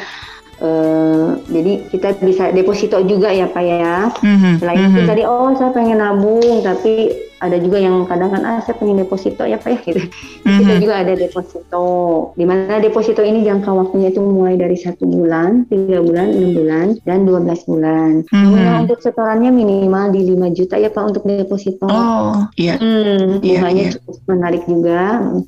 Uh, 0.58 1.38
jadi 1.54 1.86
kita 1.94 2.18
bisa 2.18 2.50
deposito 2.50 2.98
juga 3.06 3.30
ya 3.30 3.46
pak 3.46 3.62
ya. 3.62 4.10
Mm-hmm. 4.10 4.54
Selain 4.58 4.78
mm-hmm. 4.82 4.98
itu 4.98 5.02
tadi 5.06 5.22
oh 5.22 5.54
saya 5.54 5.70
pengen 5.70 6.02
nabung 6.02 6.66
tapi 6.66 7.14
ada 7.38 7.58
juga 7.62 7.78
yang 7.78 8.10
kadang 8.10 8.34
kan 8.34 8.42
ah 8.42 8.58
saya 8.66 8.74
pengen 8.82 9.06
deposito 9.06 9.46
ya 9.46 9.62
pak 9.62 9.70
ya 9.70 9.80
gitu. 9.86 10.02
Mm-hmm. 10.02 10.58
Kita 10.58 10.74
juga 10.82 10.96
ada 11.06 11.14
deposito. 11.14 11.86
Di 12.34 12.46
mana 12.50 12.82
deposito 12.82 13.22
ini 13.22 13.46
jangka 13.46 13.70
waktunya 13.70 14.10
itu 14.10 14.22
mulai 14.26 14.58
dari 14.58 14.74
satu 14.74 15.06
bulan, 15.06 15.70
tiga 15.70 16.02
bulan, 16.02 16.34
enam 16.34 16.52
bulan, 16.58 16.88
dan 17.06 17.30
dua 17.30 17.40
belas 17.46 17.62
bulan. 17.70 18.26
Mm-hmm. 18.34 18.58
Nah, 18.58 18.76
untuk 18.82 19.00
setorannya 19.06 19.52
minimal 19.54 20.10
di 20.14 20.22
5 20.34 20.58
juta 20.58 20.76
ya 20.82 20.90
pak 20.90 21.04
untuk 21.14 21.24
deposito. 21.30 21.86
Oh 21.86 22.50
iya. 22.58 22.82
Hmm, 22.82 23.38
yeah, 23.46 23.62
bunganya 23.62 23.84
yeah. 23.86 23.94
cukup 24.02 24.16
menarik 24.26 24.64
juga 24.66 25.02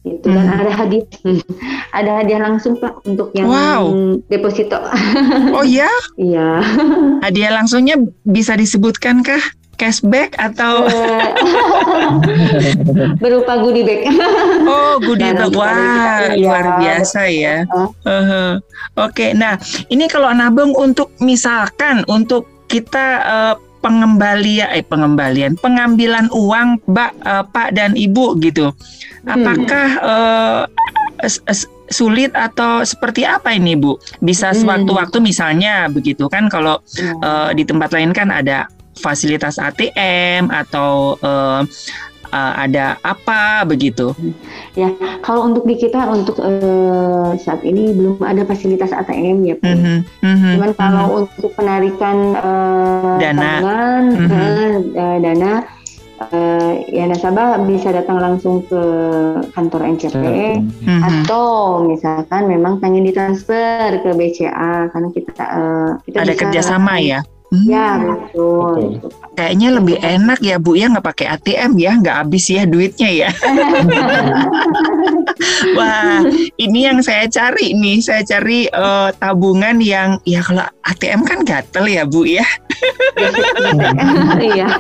gitu. 0.06 0.26
Mm-hmm. 0.30 0.46
Dan 0.46 0.46
ada 0.62 0.72
hadiah, 0.78 1.08
ada 1.98 2.12
hadiah 2.22 2.42
langsung 2.46 2.74
pak 2.78 2.94
untuk 3.10 3.34
yang 3.34 3.50
wow. 3.50 3.90
deposito. 4.30 4.78
oh 5.58 5.66
iya? 5.66 5.90
Iya. 6.20 6.62
hadiah 7.24 7.50
langsungnya 7.56 7.96
bisa 8.28 8.54
disebutkan 8.54 9.24
kah? 9.24 9.40
Cashback 9.80 10.36
atau 10.36 10.84
berupa 13.24 13.64
goodie 13.64 13.88
bag. 13.88 14.12
oh, 14.68 15.00
goodie 15.00 15.32
bag. 15.32 15.56
Wah, 15.56 16.36
ya. 16.36 16.36
luar 16.36 16.66
biasa 16.84 17.22
ya. 17.32 17.64
Uh 17.72 17.88
-huh. 18.04 18.52
Oke, 19.00 19.00
okay. 19.00 19.30
nah 19.32 19.56
ini 19.88 20.12
kalau 20.12 20.28
nabung 20.36 20.76
untuk 20.76 21.16
misalkan 21.24 22.04
untuk 22.12 22.44
kita 22.68 23.08
uh, 23.24 23.56
pengembalian 23.80 24.70
eh 24.76 24.84
pengembalian 24.84 25.56
pengambilan 25.56 26.28
uang 26.36 26.84
Mbak 26.86 27.12
uh, 27.24 27.44
Pak 27.48 27.70
dan 27.74 27.96
Ibu 27.96 28.38
gitu. 28.44 28.76
Hmm. 29.24 29.40
Apakah 29.40 29.88
uh, 30.04 30.62
sulit 31.90 32.32
atau 32.36 32.86
seperti 32.86 33.26
apa 33.26 33.56
ini 33.56 33.76
Bu? 33.76 33.98
Bisa 34.22 34.52
hmm. 34.52 34.58
sewaktu-waktu 34.64 35.18
misalnya 35.24 35.90
begitu 35.90 36.30
kan 36.30 36.48
kalau 36.48 36.80
uh, 37.24 37.50
di 37.56 37.66
tempat 37.66 37.96
lain 37.96 38.14
kan 38.14 38.30
ada 38.30 38.70
fasilitas 39.00 39.56
ATM 39.58 40.52
atau 40.52 41.16
uh, 41.24 41.64
uh, 42.32 42.54
ada 42.60 43.00
apa 43.02 43.66
begitu? 43.66 44.14
Ya, 44.78 44.94
kalau 45.26 45.50
untuk 45.50 45.66
di 45.66 45.80
kita 45.80 46.12
untuk 46.12 46.38
uh, 46.40 47.34
saat 47.40 47.64
ini 47.66 47.96
belum 47.96 48.22
ada 48.22 48.46
fasilitas 48.46 48.94
ATM 48.94 49.48
ya, 49.48 49.56
Mm 49.60 49.76
-hmm, 49.80 49.98
mm 50.24 50.36
-hmm, 50.36 50.52
Cuman 50.56 50.72
kalau 50.78 51.06
mm 51.06 51.12
-hmm. 51.12 51.22
untuk 51.26 51.52
penarikan 51.58 52.18
uh, 52.38 53.18
dana, 53.18 53.42
tangan, 53.42 54.04
mm 54.12 54.28
-hmm. 54.28 54.76
uh, 54.96 55.18
dana 55.20 55.54
uh, 56.20 56.72
ya 56.92 57.08
nasabah 57.08 57.64
bisa 57.64 57.96
datang 57.96 58.20
langsung 58.20 58.64
ke 58.68 58.82
kantor 59.56 59.82
NCP 59.96 60.24
mm-hmm. 60.60 61.00
atau 61.02 61.82
misalkan 61.88 62.52
memang 62.52 62.84
pengen 62.84 63.08
ditransfer 63.08 64.04
ke 64.04 64.10
BCA 64.14 64.92
karena 64.92 65.10
kita 65.16 65.44
uh, 65.44 65.90
kita 66.04 66.18
ada 66.28 66.34
kerjasama 66.36 67.00
ya 67.00 67.24
Hmm. 67.50 67.66
Ya 67.66 67.98
betul. 67.98 69.02
betul. 69.02 69.10
Kayaknya 69.34 69.82
lebih 69.82 69.98
enak 70.06 70.38
ya 70.46 70.62
Bu 70.62 70.78
ya 70.78 70.86
nggak 70.94 71.02
pakai 71.02 71.34
ATM 71.34 71.82
ya, 71.82 71.98
nggak 71.98 72.18
habis 72.22 72.46
ya 72.46 72.70
duitnya 72.70 73.10
ya. 73.10 73.30
Wah, 75.78 76.22
ini 76.62 76.86
yang 76.86 77.02
saya 77.02 77.26
cari 77.26 77.74
nih, 77.74 78.06
saya 78.06 78.22
cari 78.22 78.70
uh, 78.70 79.10
tabungan 79.18 79.82
yang 79.82 80.22
ya 80.30 80.46
kalau 80.46 80.70
ATM 80.86 81.26
kan 81.26 81.42
gatel 81.42 81.90
ya 81.90 82.06
Bu 82.06 82.30
ya. 82.30 82.46
Iya. 84.38 84.70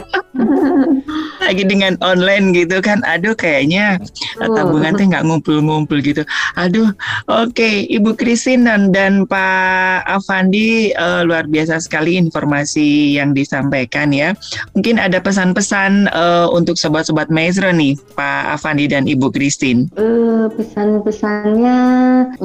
Lagi 1.49 1.65
dengan 1.65 1.97
online 2.05 2.53
gitu 2.53 2.77
kan, 2.77 3.01
aduh 3.09 3.33
kayaknya 3.33 3.97
tabungan 4.37 4.93
tuh 4.93 5.09
nggak 5.09 5.25
ngumpul-ngumpul 5.25 5.97
gitu. 5.97 6.21
Aduh, 6.53 6.93
oke 7.25 7.57
okay. 7.57 7.89
Ibu 7.89 8.13
Christine 8.13 8.69
dan, 8.69 8.93
dan 8.93 9.25
Pak 9.25 10.05
Avandi 10.05 10.93
uh, 10.93 11.25
luar 11.25 11.49
biasa 11.49 11.81
sekali 11.81 12.21
informasi 12.21 13.17
yang 13.17 13.33
disampaikan 13.33 14.13
ya. 14.13 14.37
Mungkin 14.77 15.01
ada 15.01 15.17
pesan-pesan 15.17 16.13
uh, 16.13 16.53
untuk 16.53 16.77
sobat-sobat 16.77 17.33
Maestro 17.33 17.73
nih, 17.73 17.97
Pak 18.13 18.61
Avandi 18.61 18.85
dan 18.85 19.09
Ibu 19.09 19.33
Christine. 19.33 19.89
Uh, 19.97 20.53
pesan-pesannya 20.53 21.79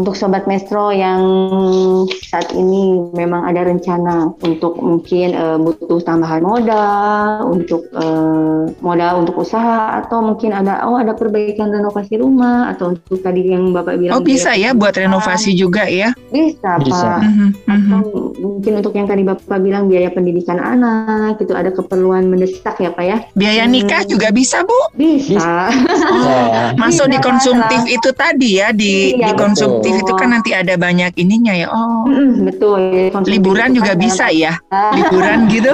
untuk 0.00 0.16
sobat 0.16 0.48
Maestro 0.48 0.96
yang 0.96 1.20
saat 2.24 2.48
ini 2.56 3.12
memang 3.12 3.44
ada 3.52 3.68
rencana 3.68 4.32
untuk 4.40 4.80
mungkin 4.80 5.36
uh, 5.36 5.60
butuh 5.60 6.00
tambahan 6.08 6.40
modal 6.40 7.52
untuk 7.52 7.84
uh, 7.92 8.64
modal 8.80 8.93
untuk 9.18 9.42
usaha 9.42 9.98
atau 10.02 10.22
mungkin 10.22 10.54
ada 10.54 10.86
oh 10.86 10.96
ada 10.98 11.12
perbaikan 11.14 11.70
renovasi 11.70 12.18
rumah 12.18 12.70
atau 12.74 12.94
untuk 12.94 13.20
tadi 13.20 13.50
yang 13.50 13.74
Bapak 13.74 13.98
bilang. 13.98 14.18
Oh 14.18 14.22
bisa 14.22 14.54
ya 14.54 14.72
buat 14.72 14.94
renovasi 14.94 15.54
juga 15.54 15.86
ya? 15.90 16.14
Bisa, 16.30 16.78
bisa. 16.82 17.18
Pak. 17.18 17.20
Mm 17.22 17.32
-hmm. 17.34 17.48
Atau 17.70 18.24
mungkin 18.38 18.72
untuk 18.80 18.92
yang 18.96 19.08
tadi 19.08 19.22
Bapak 19.24 19.58
bilang 19.60 19.88
biaya 19.88 20.12
pendidikan 20.12 20.60
anak 20.60 21.40
gitu 21.40 21.56
ada 21.56 21.72
keperluan 21.72 22.28
mendesak 22.28 22.76
ya 22.78 22.90
pak 22.92 23.04
ya 23.04 23.16
biaya 23.32 23.64
nikah 23.64 24.02
hmm. 24.04 24.10
juga 24.10 24.28
bisa 24.30 24.60
bu 24.62 24.80
bisa 24.94 25.72
oh, 26.14 26.72
masuk 26.76 27.08
di 27.08 27.18
konsumtif 27.20 27.80
bisa. 27.84 27.96
itu 27.96 28.10
tadi 28.12 28.50
ya 28.60 28.68
di 28.70 29.16
iya, 29.16 29.30
di 29.30 29.32
konsumtif 29.36 29.92
betul. 29.96 30.02
itu 30.04 30.12
kan 30.16 30.28
nanti 30.36 30.50
ada 30.52 30.74
banyak 30.76 31.12
ininya 31.16 31.54
ya 31.56 31.68
oh 31.72 32.04
betul 32.44 32.80
ya, 32.92 33.10
liburan 33.24 33.72
juga 33.72 33.92
bisa 33.96 34.28
ya 34.28 34.56
liburan 34.96 35.48
gitu 35.48 35.72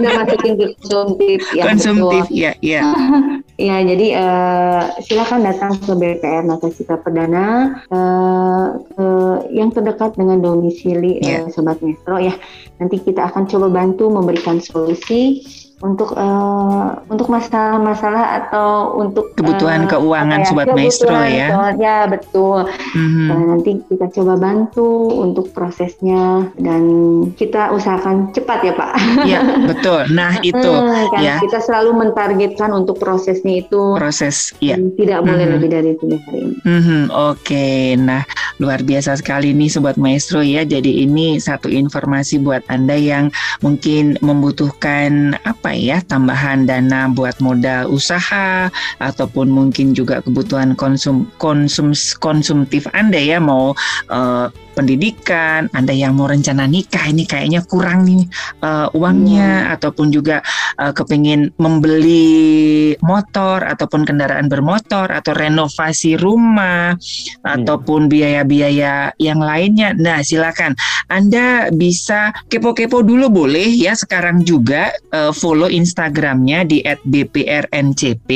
masukin 0.00 0.52
ke 0.56 0.66
konsumtif 0.80 1.40
ya 1.54 1.64
konsumtif 1.68 2.24
betul. 2.26 2.39
Ya 2.40 2.52
ya 2.64 2.80
Ya, 3.60 3.76
jadi 3.84 4.16
uh, 4.16 4.88
silakan 5.04 5.44
datang 5.44 5.76
ke 5.84 5.92
BPR 5.92 6.48
Nata 6.48 6.72
Cita 6.72 6.96
Perdana 6.96 7.76
uh, 7.92 8.80
uh, 8.96 9.36
yang 9.52 9.68
terdekat 9.68 10.16
dengan 10.16 10.40
domisili 10.40 11.20
yeah. 11.20 11.44
uh, 11.44 11.52
Sobat 11.52 11.76
Metro 11.84 12.16
ya. 12.16 12.32
Nanti 12.80 12.96
kita 13.04 13.28
akan 13.28 13.44
coba 13.52 13.68
bantu 13.68 14.08
memberikan 14.08 14.64
solusi 14.64 15.44
untuk 15.80 16.12
uh, 16.12 17.00
untuk 17.08 17.32
masalah-masalah 17.32 18.44
atau 18.44 19.00
untuk 19.00 19.32
kebutuhan 19.32 19.88
uh, 19.88 19.96
keuangan 19.96 20.44
ya, 20.44 20.46
sobat 20.46 20.68
maestro 20.76 21.16
ya. 21.24 21.72
Ya 21.80 22.04
betul. 22.04 22.68
Mm-hmm. 22.68 23.28
Uh, 23.32 23.42
nanti 23.48 23.70
kita 23.88 24.06
coba 24.20 24.36
bantu 24.36 25.08
untuk 25.24 25.48
prosesnya 25.56 26.52
dan 26.60 26.84
kita 27.32 27.72
usahakan 27.72 28.28
cepat 28.36 28.60
ya 28.60 28.72
Pak. 28.76 28.92
Ya 29.24 29.40
betul. 29.64 30.04
Nah 30.12 30.36
itu 30.50 30.60
hmm, 30.60 31.16
kan 31.16 31.20
ya. 31.24 31.36
Kita 31.40 31.64
selalu 31.64 31.96
mentargetkan 31.96 32.76
untuk 32.76 33.00
prosesnya 33.00 33.64
itu 33.64 33.96
proses 33.96 34.52
ya. 34.60 34.76
Tidak 34.76 35.24
boleh 35.24 35.48
mm-hmm. 35.48 35.54
lebih 35.56 35.68
dari 35.72 35.90
tiga 35.96 36.18
hari. 36.28 36.40
Mm-hmm. 36.60 37.02
Oke. 37.08 37.40
Okay. 37.40 37.84
Nah 37.96 38.22
luar 38.60 38.84
biasa 38.84 39.16
sekali 39.18 39.56
nih 39.56 39.72
sobat 39.72 39.96
maestro 39.96 40.44
ya. 40.44 40.62
Jadi 40.62 41.02
ini 41.08 41.40
satu 41.40 41.72
informasi 41.72 42.38
buat 42.44 42.62
anda 42.68 42.94
yang 42.94 43.32
mungkin 43.64 44.20
membutuhkan 44.20 45.34
apa 45.48 45.72
ya 45.72 46.04
tambahan 46.04 46.68
dana 46.68 47.08
buat 47.08 47.40
modal 47.40 47.88
usaha 47.88 48.68
ataupun 49.00 49.48
mungkin 49.48 49.96
juga 49.96 50.20
kebutuhan 50.20 50.76
konsum 50.76 51.26
konsum 51.40 51.96
konsumtif 52.20 52.86
Anda 52.92 53.18
ya 53.18 53.38
mau 53.40 53.72
uh, 54.12 54.46
pendidikan, 54.72 55.68
Anda 55.76 55.92
yang 55.92 56.16
mau 56.16 56.30
rencana 56.30 56.64
nikah 56.64 57.10
ini 57.10 57.28
kayaknya 57.28 57.60
kurang 57.68 58.08
nih 58.08 58.24
uh, 58.64 58.88
uangnya 58.96 59.68
hmm. 59.68 59.74
ataupun 59.76 60.08
juga 60.08 60.40
uh, 60.80 60.94
kepingin 60.96 61.52
membeli 61.60 62.94
motor 63.04 63.60
ataupun 63.66 64.08
kendaraan 64.08 64.48
bermotor 64.48 65.12
atau 65.12 65.36
renovasi 65.36 66.16
rumah 66.16 66.96
hmm. 66.96 67.44
ataupun 67.44 68.08
biaya-biaya 68.08 69.12
yang 69.20 69.42
lainnya. 69.42 69.92
Nah, 69.92 70.24
silakan 70.24 70.72
Anda 71.12 71.68
bisa 71.74 72.32
kepo-kepo 72.48 73.04
dulu 73.04 73.28
boleh 73.28 73.68
ya 73.68 73.92
sekarang 73.92 74.46
juga 74.46 74.94
uh, 75.12 75.34
follow 75.34 75.68
Instagramnya 75.68 76.64
di 76.64 76.80
@bprncp 76.86 78.30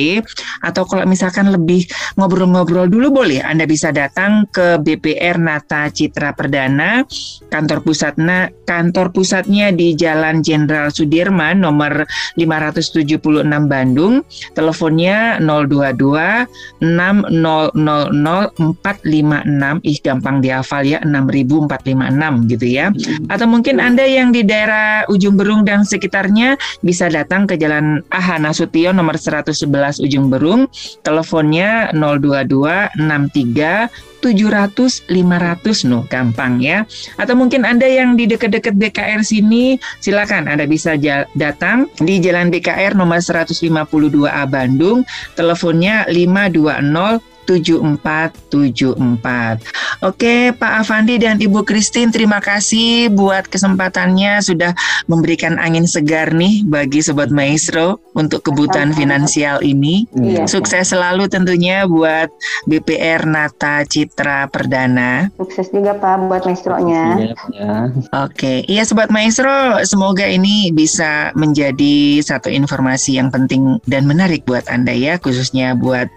atau 0.67 0.83
kalau 0.85 1.07
misalkan 1.09 1.49
lebih 1.55 1.87
ngobrol-ngobrol 2.19 2.91
dulu 2.91 3.25
boleh 3.25 3.41
Anda 3.41 3.65
bisa 3.65 3.95
datang 3.95 4.51
ke 4.51 4.77
BPR 4.83 5.39
Nata 5.39 5.89
Citra 5.89 6.34
Perdana, 6.35 7.07
kantor 7.49 7.81
pusatnya 7.87 8.51
kantor 8.67 9.15
pusatnya 9.15 9.71
di 9.71 9.95
Jalan 9.95 10.43
Jenderal 10.43 10.91
Sudirman 10.91 11.63
nomor 11.63 12.05
576 12.35 13.47
Bandung. 13.71 14.27
Teleponnya 14.53 15.39
022 15.39 16.83
6000 16.83 18.65
456. 18.83 19.81
Ih 19.85 19.99
gampang 20.03 20.43
dihafal 20.43 20.83
ya 20.85 20.99
6456 21.05 22.51
gitu 22.51 22.67
ya. 22.67 22.91
Atau 23.31 23.47
mungkin 23.47 23.79
Anda 23.79 24.05
yang 24.05 24.33
di 24.35 24.43
daerah 24.43 25.07
Ujung 25.09 25.37
Berung 25.39 25.63
dan 25.63 25.85
sekitarnya 25.87 26.57
bisa 26.81 27.09
datang 27.09 27.47
ke 27.47 27.55
Jalan 27.61 28.03
Aha 28.11 28.41
Nasution 28.41 28.97
nomor 28.97 29.17
111 29.21 30.03
Ujung 30.03 30.33
Berung. 30.33 30.67
Teleponnya 31.05 31.93
022 31.93 32.99
63 32.99 34.14
700 34.25 35.05
500 35.13 35.85
no 35.85 36.09
gampang 36.09 36.65
ya. 36.65 36.89
Atau 37.21 37.37
mungkin 37.37 37.69
Anda 37.69 37.85
yang 37.85 38.17
di 38.17 38.25
dekat-dekat 38.25 38.81
BKR 38.81 39.21
sini 39.21 39.77
silakan 40.01 40.49
Anda 40.49 40.65
bisa 40.65 40.97
datang 41.37 41.93
di 42.01 42.25
Jalan 42.25 42.49
BKR 42.49 42.97
nomor 42.97 43.21
152A 43.21 44.49
Bandung. 44.49 45.05
Teleponnya 45.37 46.09
520 46.09 47.34
7474. 47.47 49.63
Oke, 50.03 50.51
Pak 50.53 50.73
Avandi 50.85 51.23
dan 51.23 51.39
Ibu 51.39 51.63
Christine, 51.63 52.11
terima 52.11 52.43
kasih 52.43 53.09
buat 53.15 53.47
kesempatannya 53.47 54.43
sudah 54.43 54.75
memberikan 55.07 55.57
angin 55.57 55.87
segar 55.87 56.35
nih 56.35 56.67
bagi 56.67 57.05
Sobat 57.05 57.31
Maestro 57.31 58.03
untuk 58.19 58.43
kebutuhan 58.45 58.93
finansial 58.97 59.63
ini. 59.63 60.09
Iya. 60.17 60.51
Sukses 60.51 60.91
selalu 60.91 61.31
tentunya 61.31 61.87
buat 61.87 62.33
BPR 62.67 63.29
Nata 63.29 63.87
Citra 63.87 64.51
Perdana. 64.51 65.31
Sukses 65.39 65.71
juga 65.71 65.95
Pak 65.97 66.27
buat 66.27 66.43
maestronya. 66.45 67.35
Ya. 67.55 67.93
Oke, 68.25 68.67
iya 68.67 68.83
Sobat 68.83 69.15
Maestro, 69.15 69.79
semoga 69.87 70.27
ini 70.27 70.75
bisa 70.75 71.31
menjadi 71.39 72.19
satu 72.25 72.49
informasi 72.49 73.21
yang 73.21 73.31
penting 73.31 73.79
dan 73.87 74.09
menarik 74.09 74.43
buat 74.49 74.65
Anda 74.67 74.95
ya, 74.95 75.21
khususnya 75.21 75.77
buat 75.79 76.09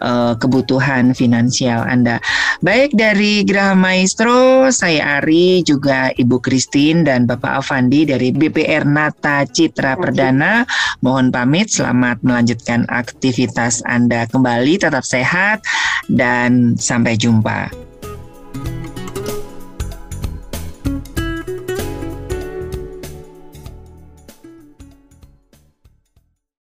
uh, 0.00 0.38
kebutuhan 0.38 0.75
finansial 1.12 1.84
Anda. 1.84 2.20
Baik 2.64 2.96
dari 2.96 3.44
Graha 3.44 3.76
Maestro, 3.76 4.68
saya 4.72 5.20
Ari, 5.20 5.64
juga 5.64 6.12
Ibu 6.14 6.40
Christine 6.40 7.04
dan 7.04 7.24
Bapak 7.24 7.64
Avandi 7.64 8.08
dari 8.08 8.32
BPR 8.32 8.84
Nata 8.84 9.44
Citra 9.44 9.96
Perdana. 9.96 10.64
Mohon 11.00 11.32
pamit, 11.32 11.72
selamat 11.72 12.20
melanjutkan 12.24 12.84
aktivitas 12.88 13.84
Anda 13.84 14.24
kembali, 14.28 14.80
tetap 14.80 15.04
sehat 15.04 15.64
dan 16.12 16.76
sampai 16.76 17.16
jumpa. 17.16 17.86